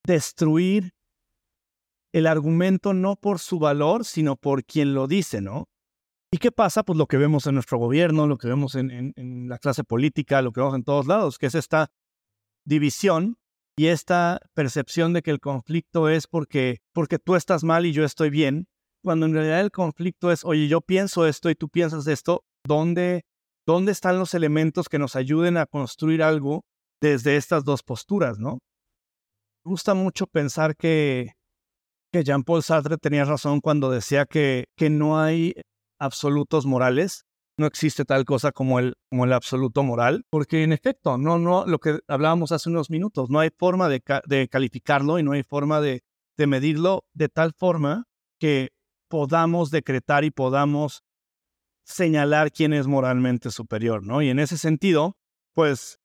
destruir 0.06 0.92
el 2.12 2.26
argumento 2.26 2.92
no 2.92 3.16
por 3.16 3.38
su 3.38 3.58
valor, 3.58 4.04
sino 4.04 4.36
por 4.36 4.64
quien 4.64 4.94
lo 4.94 5.06
dice, 5.06 5.40
¿no? 5.40 5.68
¿Y 6.32 6.38
qué 6.38 6.52
pasa? 6.52 6.84
Pues 6.84 6.96
lo 6.96 7.06
que 7.06 7.16
vemos 7.16 7.46
en 7.46 7.54
nuestro 7.54 7.78
gobierno, 7.78 8.26
lo 8.26 8.38
que 8.38 8.46
vemos 8.46 8.76
en, 8.76 9.48
la 9.48 9.58
clase 9.58 9.82
política, 9.82 10.42
lo 10.42 10.52
que 10.52 10.60
vemos 10.60 10.76
en 10.76 10.84
todos 10.84 11.06
lados, 11.06 11.38
que 11.38 11.46
es 11.46 11.56
esta 11.56 11.90
división 12.64 13.36
y 13.76 13.86
esta 13.86 14.40
percepción 14.54 15.12
de 15.12 15.22
que 15.22 15.30
el 15.30 15.40
conflicto 15.40 16.08
es 16.08 16.26
porque, 16.26 16.82
porque 16.92 17.18
tú 17.18 17.34
estás 17.34 17.64
mal 17.64 17.86
y 17.86 17.92
yo 17.92 18.04
estoy 18.04 18.30
bien, 18.30 18.66
cuando 19.02 19.26
en 19.26 19.32
realidad 19.32 19.60
el 19.60 19.70
conflicto 19.70 20.30
es, 20.30 20.44
oye, 20.44 20.68
yo 20.68 20.80
pienso 20.80 21.26
esto 21.26 21.50
y 21.50 21.54
tú 21.54 21.68
piensas 21.68 22.06
esto, 22.06 22.44
¿dónde, 22.66 23.24
dónde 23.66 23.92
están 23.92 24.18
los 24.18 24.34
elementos 24.34 24.88
que 24.88 24.98
nos 24.98 25.16
ayuden 25.16 25.56
a 25.56 25.66
construir 25.66 26.22
algo 26.22 26.64
desde 27.00 27.36
estas 27.36 27.64
dos 27.64 27.82
posturas, 27.82 28.38
no? 28.38 28.58
Me 29.64 29.70
gusta 29.70 29.94
mucho 29.94 30.26
pensar 30.26 30.76
que, 30.76 31.32
que 32.12 32.24
Jean-Paul 32.24 32.62
Sartre 32.62 32.98
tenía 32.98 33.24
razón 33.24 33.60
cuando 33.60 33.90
decía 33.90 34.26
que, 34.26 34.66
que 34.76 34.90
no 34.90 35.18
hay 35.18 35.54
absolutos 35.98 36.66
morales. 36.66 37.24
No 37.60 37.66
existe 37.66 38.06
tal 38.06 38.24
cosa 38.24 38.52
como 38.52 38.78
el, 38.78 38.94
como 39.10 39.26
el 39.26 39.34
absoluto 39.34 39.82
moral, 39.82 40.24
porque 40.30 40.62
en 40.62 40.72
efecto, 40.72 41.18
no, 41.18 41.38
no, 41.38 41.66
lo 41.66 41.78
que 41.78 42.00
hablábamos 42.08 42.52
hace 42.52 42.70
unos 42.70 42.88
minutos, 42.88 43.28
no 43.28 43.38
hay 43.38 43.50
forma 43.54 43.90
de, 43.90 44.02
de 44.24 44.48
calificarlo 44.48 45.18
y 45.18 45.22
no 45.22 45.32
hay 45.32 45.42
forma 45.42 45.82
de, 45.82 46.00
de 46.38 46.46
medirlo 46.46 47.04
de 47.12 47.28
tal 47.28 47.52
forma 47.52 48.06
que 48.38 48.70
podamos 49.08 49.70
decretar 49.70 50.24
y 50.24 50.30
podamos 50.30 51.02
señalar 51.84 52.50
quién 52.50 52.72
es 52.72 52.86
moralmente 52.86 53.50
superior, 53.50 54.06
¿no? 54.06 54.22
Y 54.22 54.30
en 54.30 54.38
ese 54.38 54.56
sentido, 54.56 55.18
pues, 55.52 55.98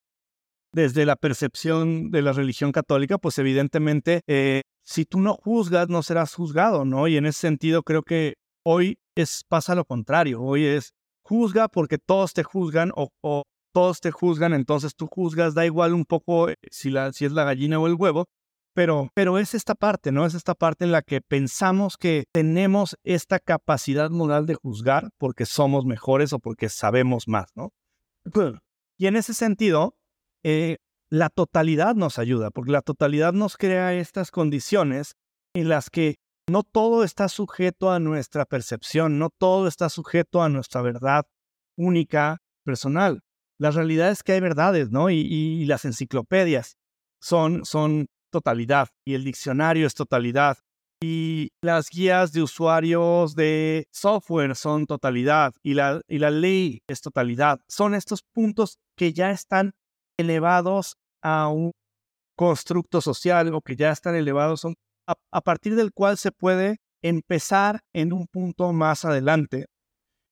desde 0.74 1.06
la 1.06 1.16
percepción 1.16 2.10
de 2.10 2.20
la 2.20 2.32
religión 2.32 2.70
católica, 2.70 3.16
pues 3.16 3.38
evidentemente, 3.38 4.20
eh, 4.26 4.60
si 4.84 5.06
tú 5.06 5.20
no 5.20 5.32
juzgas, 5.32 5.88
no 5.88 6.02
serás 6.02 6.34
juzgado, 6.34 6.84
¿no? 6.84 7.08
Y 7.08 7.16
en 7.16 7.24
ese 7.24 7.40
sentido 7.40 7.82
creo 7.82 8.02
que 8.02 8.34
hoy 8.62 8.98
es, 9.14 9.42
pasa 9.48 9.74
lo 9.74 9.86
contrario. 9.86 10.42
Hoy 10.42 10.66
es 10.66 10.92
juzga 11.26 11.68
porque 11.68 11.98
todos 11.98 12.32
te 12.32 12.42
juzgan 12.42 12.92
o, 12.94 13.42
todos 13.72 14.00
te 14.00 14.10
juzgan, 14.10 14.54
entonces 14.54 14.94
tú 14.94 15.06
juzgas, 15.06 15.54
da 15.54 15.66
igual 15.66 15.92
un 15.92 16.04
poco 16.04 16.48
eh, 16.48 16.56
si, 16.70 16.90
la, 16.90 17.12
si 17.12 17.26
es 17.26 17.32
la 17.32 17.44
gallina 17.44 17.78
o 17.78 17.86
el 17.86 17.94
huevo, 17.94 18.26
pero, 18.74 19.10
pero 19.14 19.38
es 19.38 19.54
esta 19.54 19.74
parte, 19.74 20.12
¿no? 20.12 20.24
Es 20.24 20.34
esta 20.34 20.54
parte 20.54 20.84
en 20.84 20.92
la 20.92 21.02
que 21.02 21.20
pensamos 21.20 21.96
que 21.96 22.24
tenemos 22.32 22.96
esta 23.04 23.38
capacidad 23.38 24.10
moral 24.10 24.46
de 24.46 24.54
juzgar 24.54 25.10
porque 25.18 25.46
somos 25.46 25.84
mejores 25.84 26.32
o 26.32 26.38
porque 26.38 26.68
sabemos 26.68 27.28
más, 27.28 27.46
¿no? 27.54 27.72
Y 28.98 29.08
en 29.08 29.16
ese 29.16 29.34
sentido, 29.34 29.94
eh, 30.42 30.78
la 31.10 31.28
totalidad 31.28 31.94
nos 31.96 32.18
ayuda, 32.18 32.50
porque 32.50 32.72
la 32.72 32.80
totalidad 32.80 33.34
nos 33.34 33.58
crea 33.58 33.92
estas 33.92 34.30
condiciones 34.30 35.16
en 35.54 35.68
las 35.68 35.90
que 35.90 36.16
no 36.48 36.62
todo 36.62 37.02
está 37.04 37.28
sujeto 37.28 37.90
a 37.90 37.98
nuestra 37.98 38.44
percepción, 38.44 39.18
no 39.18 39.30
todo 39.30 39.66
está 39.66 39.88
sujeto 39.88 40.42
a 40.42 40.48
nuestra 40.48 40.80
verdad 40.82 41.26
única, 41.76 42.38
personal. 42.64 43.22
La 43.58 43.70
realidad 43.70 44.10
es 44.10 44.22
que 44.22 44.32
hay 44.32 44.40
verdades, 44.40 44.90
¿no? 44.90 45.08
Y, 45.10 45.64
las 45.66 45.84
enciclopedias 45.84 46.76
son, 47.20 47.62
totalidad, 48.30 48.88
y 49.06 49.14
el 49.14 49.24
diccionario 49.24 49.86
es 49.86 49.94
totalidad, 49.94 50.58
y 51.02 51.50
las 51.62 51.88
guías 51.88 52.32
de 52.32 52.42
usuarios 52.42 53.34
de 53.34 53.86
software 53.92 54.54
son 54.56 54.86
totalidad, 54.86 55.54
y 55.62 55.74
la, 55.74 56.02
ley 56.08 56.82
es 56.86 57.00
totalidad. 57.00 57.60
Son 57.68 57.94
estos 57.94 58.22
puntos 58.34 58.78
que 58.96 59.12
ya 59.12 59.30
están 59.30 59.72
elevados 60.18 60.96
a 61.22 61.48
un 61.48 61.72
constructo 62.36 63.00
social 63.00 63.54
o 63.54 63.62
que 63.62 63.76
ya 63.76 63.90
están 63.90 64.14
elevados 64.16 64.64
a, 64.64 64.68
partir 65.42 65.76
del 65.76 65.92
cual 65.92 66.18
se 66.18 66.32
puede 66.32 66.78
empezar 67.02 67.80
en 67.92 68.12
un 68.12 68.26
punto 68.26 68.72
más 68.72 69.04
adelante 69.04 69.66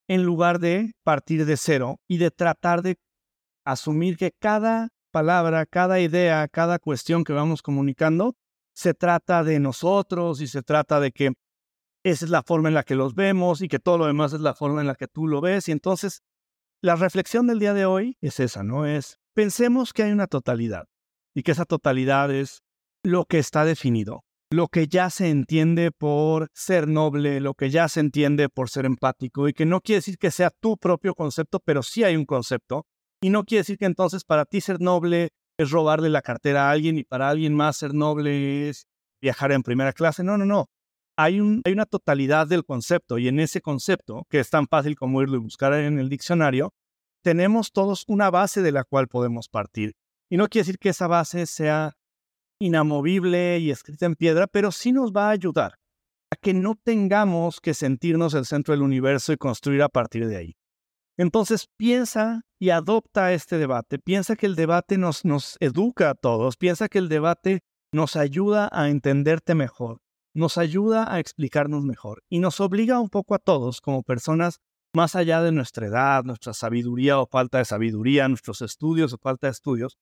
en 0.09 0.25
lugar 0.25 0.59
de 0.59 0.93
partir 1.03 1.47
de 1.47 1.57
cero 1.57 2.01
y 2.09 2.19
de 2.19 2.31
tratar 2.31 2.83
de 2.83 2.97
asumir 3.65 4.17
que 4.17 4.33
cada 4.39 4.89
palabra, 5.11 5.65
cada 5.67 6.01
idea, 6.01 6.47
cada 6.49 6.79
cuestión 6.79 7.25
que 7.25 7.33
vamos 7.33 7.63
comunicando 7.63 8.35
se 8.75 8.95
trata 8.95 9.45
de 9.45 9.61
nosotros 9.61 10.41
y 10.41 10.49
se 10.49 10.63
trata 10.63 11.01
de 11.01 11.13
que 11.13 11.33
esa 12.05 12.25
es 12.27 12.31
la 12.31 12.43
forma 12.43 12.69
en 12.69 12.75
la 12.75 12.83
que 12.83 12.97
los 12.97 13.15
vemos 13.15 13.63
y 13.63 13.69
que 13.69 13.79
todo 13.79 13.97
lo 13.97 14.07
demás 14.07 14.33
es 14.33 14.41
la 14.41 14.55
forma 14.55 14.81
en 14.81 14.87
la 14.87 14.95
que 14.95 15.09
tú 15.09 15.27
lo 15.27 15.41
ves. 15.41 15.69
Y 15.69 15.73
entonces 15.73 16.23
la 16.83 16.97
reflexión 16.97 17.47
del 17.47 17.61
día 17.61 17.73
de 17.73 17.87
hoy 17.87 18.19
es 18.21 18.41
esa, 18.41 18.63
¿no? 18.63 18.85
Es 18.85 19.19
pensemos 19.33 19.93
que 19.93 20.03
hay 20.03 20.13
una 20.13 20.27
totalidad 20.27 20.85
y 21.35 21.43
que 21.43 21.53
esa 21.53 21.65
totalidad 21.65 22.31
es 22.31 22.63
lo 23.03 23.25
que 23.25 23.39
está 23.39 23.65
definido, 23.65 24.24
lo 24.51 24.69
que 24.69 24.87
ya 24.87 25.11
se 25.11 25.31
entiende 25.31 25.91
por 25.91 26.49
ser 26.53 26.89
noble, 26.89 27.41
lo 27.41 27.55
que 27.55 27.71
ya 27.71 27.89
se 27.89 28.01
entiende 28.01 28.49
por 28.49 28.71
ser 28.71 28.87
empático 28.87 29.49
y 29.49 29.53
que 29.53 29.67
no 29.67 29.81
quiere 29.81 29.99
decir 29.99 30.19
que 30.19 30.31
sea 30.31 30.51
tu 30.51 30.77
propio 30.77 31.15
concepto, 31.15 31.61
pero 31.61 31.83
sí 31.83 32.05
hay 32.05 32.17
un 32.17 32.25
concepto 32.25 32.87
y 33.21 33.31
no 33.31 33.45
quiere 33.45 33.61
decir 33.61 33.79
que 33.79 33.87
entonces 33.87 34.25
para 34.25 34.45
ti 34.45 34.61
ser 34.61 34.81
noble 34.81 35.31
es 35.59 35.71
robarle 35.71 36.09
la 36.09 36.23
cartera 36.23 36.69
a 36.69 36.71
alguien 36.71 36.99
y 36.99 37.05
para 37.05 37.29
alguien 37.29 37.55
más 37.55 37.77
ser 37.77 37.95
noble 37.95 38.69
es 38.69 38.87
viajar 39.21 39.53
en 39.53 39.63
primera 39.63 39.93
clase. 39.93 40.23
No, 40.23 40.37
no, 40.37 40.45
no. 40.45 40.67
Hay, 41.17 41.41
un, 41.41 41.63
hay 41.65 41.73
una 41.73 41.87
totalidad 41.87 42.47
del 42.47 42.65
concepto 42.65 43.19
y 43.19 43.29
en 43.29 43.41
ese 43.41 43.61
concepto, 43.61 44.27
que 44.29 44.41
es 44.41 44.51
tan 44.51 44.67
fácil 44.67 44.97
como 44.97 45.23
irlo 45.23 45.37
y 45.37 45.41
buscar 45.41 45.73
en 45.75 45.99
el 45.99 46.09
diccionario, 46.09 46.75
tenemos 47.23 47.73
todos 47.73 48.05
una 48.09 48.31
base 48.31 48.63
de 48.63 48.73
la 48.73 48.85
cual 48.85 49.09
podemos 49.09 49.49
partir. 49.49 49.95
Y 50.29 50.37
no 50.37 50.49
quiere 50.49 50.65
decir 50.65 50.79
que 50.79 50.91
esa 50.91 51.07
base 51.07 51.47
sea 51.47 51.95
inamovible 52.59 53.59
y 53.59 53.71
escrita 53.71 54.07
en 54.07 54.15
piedra, 54.15 54.47
pero 54.47 54.73
sí 54.73 54.93
nos 54.93 55.13
va 55.13 55.29
a 55.29 55.31
ayudar 55.31 55.75
a 56.31 56.37
que 56.37 56.55
no 56.55 56.75
tengamos 56.83 57.61
que 57.61 57.75
sentirnos 57.75 58.35
el 58.35 58.47
centro 58.47 58.73
del 58.73 58.83
universo 58.83 59.33
y 59.33 59.37
construir 59.37 59.83
a 59.83 59.89
partir 59.89 60.27
de 60.27 60.37
ahí. 60.37 60.57
Entonces 61.17 61.69
piensa 61.77 62.43
y 62.59 62.71
adopta 62.71 63.33
este 63.33 63.59
debate, 63.59 63.99
piensa 63.99 64.35
que 64.37 64.47
el 64.47 64.57
debate 64.57 64.99
nos, 64.99 65.25
nos 65.25 65.57
educa 65.61 66.11
a 66.11 66.15
todos, 66.15 66.57
piensa 66.57 66.89
que 66.89 66.99
el 66.99 67.09
debate 67.09 67.61
nos 67.93 68.17
ayuda 68.17 68.69
a 68.73 68.89
entenderte 68.89 69.55
mejor, 69.55 70.01
nos 70.35 70.59
ayuda 70.59 71.13
a 71.13 71.21
explicarnos 71.21 71.85
mejor 71.85 72.25
y 72.29 72.41
nos 72.41 72.61
obliga 72.61 72.99
un 72.99 73.11
poco 73.11 73.37
a 73.37 73.39
todos 73.39 73.81
como 73.81 74.03
personas 74.03 74.59
más 74.93 75.15
allá 75.15 75.43
de 75.43 75.53
nuestra 75.53 75.87
edad, 75.87 76.25
nuestra 76.25 76.53
sabiduría 76.53 77.21
o 77.21 77.27
falta 77.27 77.59
de 77.59 77.65
sabiduría, 77.65 78.29
nuestros 78.29 78.63
estudios 78.63 79.13
o 79.13 79.19
falta 79.19 79.47
de 79.47 79.53
estudios, 79.53 79.97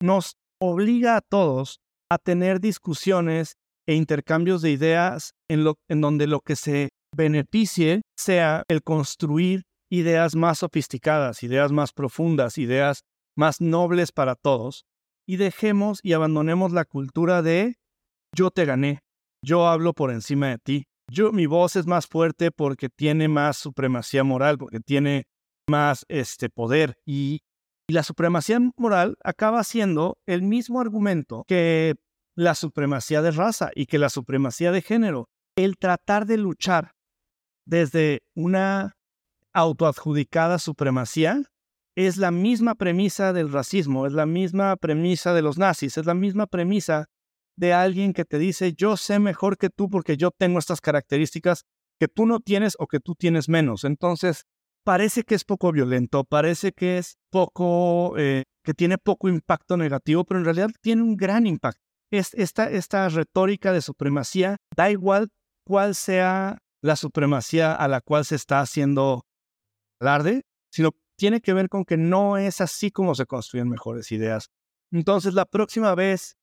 nos 0.00 0.36
obliga 0.58 1.16
a 1.16 1.20
todos 1.20 1.80
a 2.14 2.18
tener 2.18 2.60
discusiones 2.60 3.56
e 3.86 3.94
intercambios 3.94 4.62
de 4.62 4.70
ideas 4.70 5.32
en, 5.48 5.64
lo, 5.64 5.76
en 5.88 6.00
donde 6.00 6.26
lo 6.26 6.40
que 6.40 6.56
se 6.56 6.90
beneficie 7.14 8.02
sea 8.16 8.64
el 8.68 8.82
construir 8.82 9.62
ideas 9.90 10.34
más 10.34 10.58
sofisticadas, 10.58 11.42
ideas 11.42 11.70
más 11.70 11.92
profundas, 11.92 12.58
ideas 12.58 13.02
más 13.36 13.60
nobles 13.60 14.12
para 14.12 14.34
todos, 14.34 14.84
y 15.26 15.36
dejemos 15.36 16.00
y 16.02 16.12
abandonemos 16.12 16.72
la 16.72 16.84
cultura 16.84 17.42
de 17.42 17.74
yo 18.34 18.50
te 18.50 18.64
gané, 18.64 19.00
yo 19.42 19.68
hablo 19.68 19.92
por 19.92 20.10
encima 20.10 20.48
de 20.48 20.58
ti, 20.58 20.84
yo, 21.10 21.32
mi 21.32 21.46
voz 21.46 21.76
es 21.76 21.86
más 21.86 22.06
fuerte 22.06 22.50
porque 22.50 22.88
tiene 22.88 23.28
más 23.28 23.58
supremacía 23.58 24.24
moral, 24.24 24.56
porque 24.58 24.80
tiene 24.80 25.24
más 25.68 26.04
este 26.08 26.48
poder. 26.48 26.94
Y, 27.06 27.40
la 27.88 28.02
supremacía 28.02 28.58
moral 28.76 29.16
acaba 29.22 29.62
siendo 29.64 30.18
el 30.26 30.42
mismo 30.42 30.80
argumento 30.80 31.44
que 31.46 31.96
la 32.34 32.54
supremacía 32.54 33.22
de 33.22 33.30
raza 33.30 33.70
y 33.74 33.86
que 33.86 33.98
la 33.98 34.08
supremacía 34.08 34.72
de 34.72 34.82
género. 34.82 35.28
El 35.56 35.76
tratar 35.76 36.26
de 36.26 36.38
luchar 36.38 36.92
desde 37.64 38.22
una 38.34 38.96
autoadjudicada 39.52 40.58
supremacía 40.58 41.42
es 41.94 42.16
la 42.16 42.32
misma 42.32 42.74
premisa 42.74 43.32
del 43.32 43.52
racismo, 43.52 44.06
es 44.06 44.12
la 44.12 44.26
misma 44.26 44.76
premisa 44.76 45.32
de 45.32 45.42
los 45.42 45.58
nazis, 45.58 45.96
es 45.96 46.06
la 46.06 46.14
misma 46.14 46.46
premisa 46.46 47.06
de 47.56 47.72
alguien 47.72 48.12
que 48.12 48.24
te 48.24 48.38
dice, 48.38 48.72
yo 48.72 48.96
sé 48.96 49.20
mejor 49.20 49.56
que 49.58 49.70
tú 49.70 49.88
porque 49.88 50.16
yo 50.16 50.32
tengo 50.32 50.58
estas 50.58 50.80
características 50.80 51.62
que 52.00 52.08
tú 52.08 52.26
no 52.26 52.40
tienes 52.40 52.74
o 52.80 52.88
que 52.88 52.98
tú 52.98 53.14
tienes 53.14 53.48
menos. 53.48 53.84
Entonces, 53.84 54.44
parece 54.84 55.24
que 55.24 55.34
es 55.34 55.44
poco 55.44 55.72
violento, 55.72 56.24
parece 56.24 56.72
que 56.72 56.98
es 56.98 57.16
poco, 57.30 58.14
eh, 58.18 58.44
que 58.62 58.74
tiene 58.74 58.98
poco 58.98 59.28
impacto 59.28 59.76
negativo, 59.76 60.24
pero 60.24 60.38
en 60.38 60.44
realidad 60.44 60.70
tiene 60.80 61.02
un 61.02 61.16
gran 61.16 61.46
impacto. 61.46 61.80
Es, 62.12 62.34
esta, 62.34 62.70
esta 62.70 63.08
retórica 63.08 63.72
de 63.72 63.80
supremacía, 63.80 64.58
da 64.76 64.90
igual 64.90 65.30
cuál 65.66 65.94
sea 65.94 66.58
la 66.82 66.96
supremacía 66.96 67.74
a 67.74 67.88
la 67.88 68.00
cual 68.02 68.24
se 68.24 68.36
está 68.36 68.60
haciendo 68.60 69.22
alarde, 70.00 70.42
sino 70.70 70.90
tiene 71.16 71.40
que 71.40 71.54
ver 71.54 71.68
con 71.68 71.84
que 71.84 71.96
no 71.96 72.36
es 72.36 72.60
así 72.60 72.90
como 72.90 73.14
se 73.14 73.26
construyen 73.26 73.68
mejores 73.68 74.12
ideas. 74.12 74.50
Entonces, 74.92 75.34
la 75.34 75.46
próxima 75.46 75.94
vez 75.94 76.36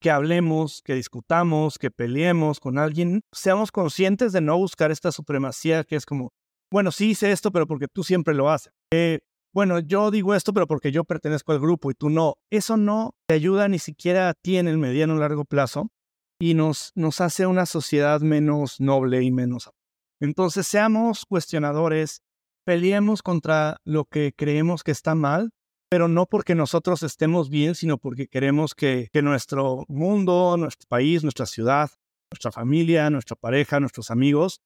que 0.00 0.10
hablemos, 0.10 0.80
que 0.82 0.94
discutamos, 0.94 1.78
que 1.78 1.90
peleemos 1.90 2.60
con 2.60 2.78
alguien, 2.78 3.22
seamos 3.32 3.70
conscientes 3.70 4.32
de 4.32 4.40
no 4.40 4.56
buscar 4.56 4.90
esta 4.90 5.12
supremacía 5.12 5.84
que 5.84 5.96
es 5.96 6.06
como, 6.06 6.32
bueno, 6.70 6.92
sí 6.92 7.10
hice 7.10 7.32
esto, 7.32 7.50
pero 7.50 7.66
porque 7.66 7.88
tú 7.88 8.04
siempre 8.04 8.34
lo 8.34 8.50
haces. 8.50 8.72
Eh, 8.92 9.20
bueno, 9.52 9.80
yo 9.80 10.10
digo 10.10 10.34
esto, 10.34 10.52
pero 10.52 10.66
porque 10.66 10.92
yo 10.92 11.04
pertenezco 11.04 11.52
al 11.52 11.60
grupo 11.60 11.90
y 11.90 11.94
tú 11.94 12.08
no. 12.08 12.36
Eso 12.50 12.76
no 12.76 13.14
te 13.26 13.34
ayuda 13.34 13.68
ni 13.68 13.78
siquiera 13.78 14.28
a 14.28 14.34
ti 14.34 14.56
en 14.56 14.68
el 14.68 14.78
mediano 14.78 15.14
o 15.14 15.18
largo 15.18 15.44
plazo 15.44 15.90
y 16.40 16.54
nos, 16.54 16.92
nos 16.94 17.20
hace 17.20 17.46
una 17.46 17.66
sociedad 17.66 18.20
menos 18.20 18.80
noble 18.80 19.22
y 19.22 19.30
menos. 19.30 19.70
Entonces, 20.20 20.66
seamos 20.66 21.26
cuestionadores, 21.26 22.22
peleemos 22.64 23.22
contra 23.22 23.78
lo 23.84 24.04
que 24.04 24.32
creemos 24.36 24.84
que 24.84 24.92
está 24.92 25.14
mal 25.14 25.50
pero 25.90 26.06
no 26.06 26.26
porque 26.26 26.54
nosotros 26.54 27.02
estemos 27.02 27.50
bien, 27.50 27.74
sino 27.74 27.98
porque 27.98 28.28
queremos 28.28 28.76
que, 28.76 29.10
nuestro 29.12 29.84
mundo, 29.88 30.56
nuestro 30.56 30.86
país, 30.88 31.24
nuestra 31.24 31.46
ciudad, 31.46 31.90
nuestra 32.30 32.52
familia, 32.52 33.10
nuestra 33.10 33.34
pareja, 33.34 33.80
nuestros 33.80 34.12
amigos 34.12 34.60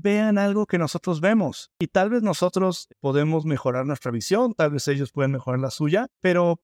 vean 0.00 0.38
algo 0.38 0.66
que 0.66 0.78
nosotros 0.78 1.20
vemos. 1.20 1.70
Y 1.78 1.88
tal 1.88 2.10
vez 2.10 2.22
nosotros 2.22 2.88
podemos 3.00 3.44
mejorar 3.44 3.86
nuestra 3.86 4.10
visión, 4.10 4.54
tal 4.54 4.70
vez 4.70 4.88
ellos 4.88 5.12
pueden 5.12 5.32
mejorar 5.32 5.60
la 5.60 5.70
suya, 5.70 6.08
pero 6.20 6.60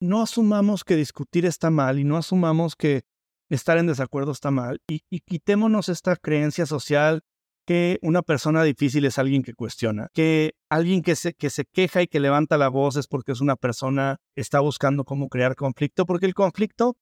no 0.00 0.22
asumamos 0.22 0.84
que 0.84 0.96
discutir 0.96 1.46
está 1.46 1.70
mal 1.70 1.98
y 1.98 2.04
no 2.04 2.16
asumamos 2.16 2.76
que 2.76 3.02
estar 3.48 3.78
en 3.78 3.86
desacuerdo 3.86 4.32
está 4.32 4.50
mal 4.50 4.80
y, 4.88 5.00
quitémonos 5.20 5.88
esta 5.88 6.16
creencia 6.16 6.66
social 6.66 7.22
que 7.66 7.98
una 8.02 8.22
persona 8.22 8.62
difícil 8.62 9.06
es 9.06 9.18
alguien 9.18 9.42
que 9.42 9.54
cuestiona, 9.54 10.08
que 10.12 10.54
alguien 10.68 11.02
que 11.02 11.16
se, 11.16 11.32
que 11.32 11.48
se 11.48 11.64
queja 11.64 12.02
y 12.02 12.06
que 12.06 12.20
levanta 12.20 12.58
la 12.58 12.68
voz 12.68 12.96
es 12.96 13.06
porque 13.06 13.32
es 13.32 13.40
una 13.40 13.56
persona 13.56 14.18
que 14.34 14.42
está 14.42 14.60
buscando 14.60 15.04
cómo 15.04 15.28
crear 15.28 15.56
conflicto, 15.56 16.04
porque 16.04 16.26
el 16.26 16.34
conflicto 16.34 16.96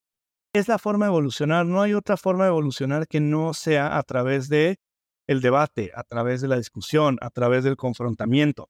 es 0.53 0.69
la 0.69 0.79
forma 0.79 1.07
de 1.07 1.11
evolucionar, 1.11 1.67
no 1.67 1.83
hay 1.83 1.95
otra 1.95 2.17
forma 2.17 2.45
de 2.45 2.51
evolucionar 2.51 3.09
que 3.09 3.21
no 3.21 3.55
sea 3.55 3.97
a 3.99 4.03
través 4.05 4.49
de 4.49 4.79
el 5.27 5.41
debate, 5.41 5.93
a 5.95 6.03
través 6.03 6.41
de 6.41 6.49
la 6.49 6.57
discusión, 6.57 7.19
a 7.21 7.31
través 7.31 7.65
del 7.65 7.77
confrontamiento. 7.77 8.69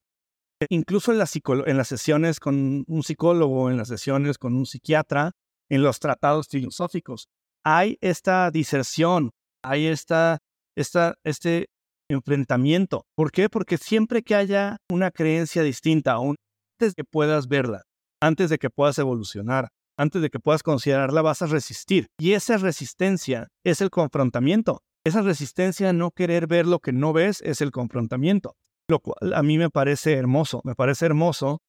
Incluso 0.69 1.12
en, 1.12 1.21
en 1.67 1.77
las 1.77 1.88
sesiones 1.88 2.38
con 2.38 2.85
un 2.87 3.03
psicólogo, 3.03 3.71
en 3.71 3.77
las 3.77 3.88
sesiones 3.88 4.38
con 4.38 4.55
un 4.55 4.67
psiquiatra, 4.67 5.33
en 5.69 5.83
los 5.83 5.99
tratados 5.99 6.49
filosóficos, 6.49 7.29
hay 7.65 7.99
esta 8.01 8.51
diserción, 8.51 9.31
hay 9.62 9.87
esta, 9.87 10.38
esta, 10.77 11.15
este 11.25 11.69
enfrentamiento. 12.09 13.07
¿Por 13.15 13.33
qué? 13.33 13.49
Porque 13.49 13.79
siempre 13.79 14.23
que 14.23 14.35
haya 14.35 14.77
una 14.91 15.11
creencia 15.11 15.62
distinta, 15.62 16.12
aún 16.12 16.37
antes 16.77 16.95
de 16.95 17.03
que 17.03 17.05
puedas 17.05 17.49
verla, 17.49 17.83
antes 18.21 18.51
de 18.51 18.59
que 18.59 18.71
puedas 18.71 18.99
evolucionar, 18.99 19.69
antes 19.97 20.23
de 20.23 20.31
que 20.31 20.41
puedas 20.41 20.62
considerarla, 20.62 21.23
vas 21.23 21.43
a 21.43 21.47
resistir. 21.47 22.09
Y 22.19 22.33
esa 22.33 22.57
resistencia 22.57 23.49
es 23.65 23.81
el 23.81 23.91
confrontamiento. 23.91 24.83
Esa 25.05 25.23
resistencia 25.23 25.91
a 25.91 25.93
no 25.93 26.12
querer 26.12 26.47
ver 26.47 26.67
lo 26.67 26.79
que 26.79 26.93
no 26.93 27.12
ves 27.12 27.41
es 27.43 27.61
el 27.61 27.73
confrontamiento. 27.73 28.57
Lo 28.88 29.01
cual 29.01 29.35
a 29.35 29.43
mí 29.43 29.59
me 29.59 29.71
parece 29.71 30.12
hermoso. 30.15 30.61
Me 30.65 30.75
parece 30.75 31.07
hermoso 31.07 31.61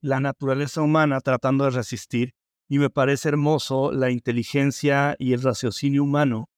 la 0.00 0.20
naturaleza 0.20 0.82
humana 0.82 1.20
tratando 1.20 1.64
de 1.64 1.70
resistir 1.70 2.34
y 2.68 2.78
me 2.78 2.90
parece 2.90 3.30
hermoso 3.30 3.90
la 3.90 4.10
inteligencia 4.10 5.16
y 5.18 5.32
el 5.32 5.42
raciocinio 5.42 6.04
humano 6.04 6.50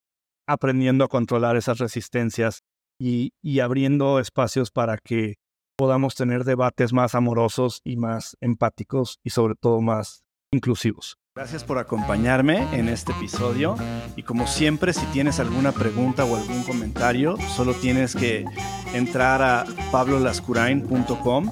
aprendiendo 0.47 1.05
a 1.05 1.09
controlar 1.09 1.57
esas 1.57 1.79
resistencias 1.79 2.65
y, 2.99 3.33
y 3.41 3.61
abriendo 3.61 4.19
espacios 4.19 4.71
para 4.71 4.99
que 4.99 5.37
podamos 5.77 6.17
tener 6.17 6.45
debates 6.45 6.93
más 6.93 7.15
amorosos 7.15 7.81
y 7.85 7.97
más 7.97 8.37
empáticos 8.41 9.21
y 9.25 9.31
sobre 9.31 9.55
todo 9.55 9.81
más 9.81 10.23
inclusivos. 10.53 11.20
Gracias 11.41 11.65
por 11.65 11.79
acompañarme 11.79 12.69
en 12.79 12.91
este 12.91 13.13
episodio 13.13 13.75
y 14.15 14.25
como 14.25 14.47
siempre 14.47 14.93
si 14.93 15.07
tienes 15.07 15.41
alguna 15.41 15.73
pregunta 15.73 16.27
o 16.27 16.37
algún 16.37 16.63
comentario 16.65 17.39
solo 17.57 17.73
tienes 17.73 18.15
que 18.15 18.45
entrar 18.93 19.41
a 19.41 19.65
pablolascurain.com 19.91 21.51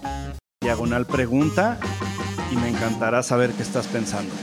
diagonal 0.60 1.06
pregunta 1.06 1.78
y 2.52 2.56
me 2.56 2.68
encantará 2.68 3.22
saber 3.22 3.52
qué 3.52 3.62
estás 3.62 3.86
pensando. 3.86 4.34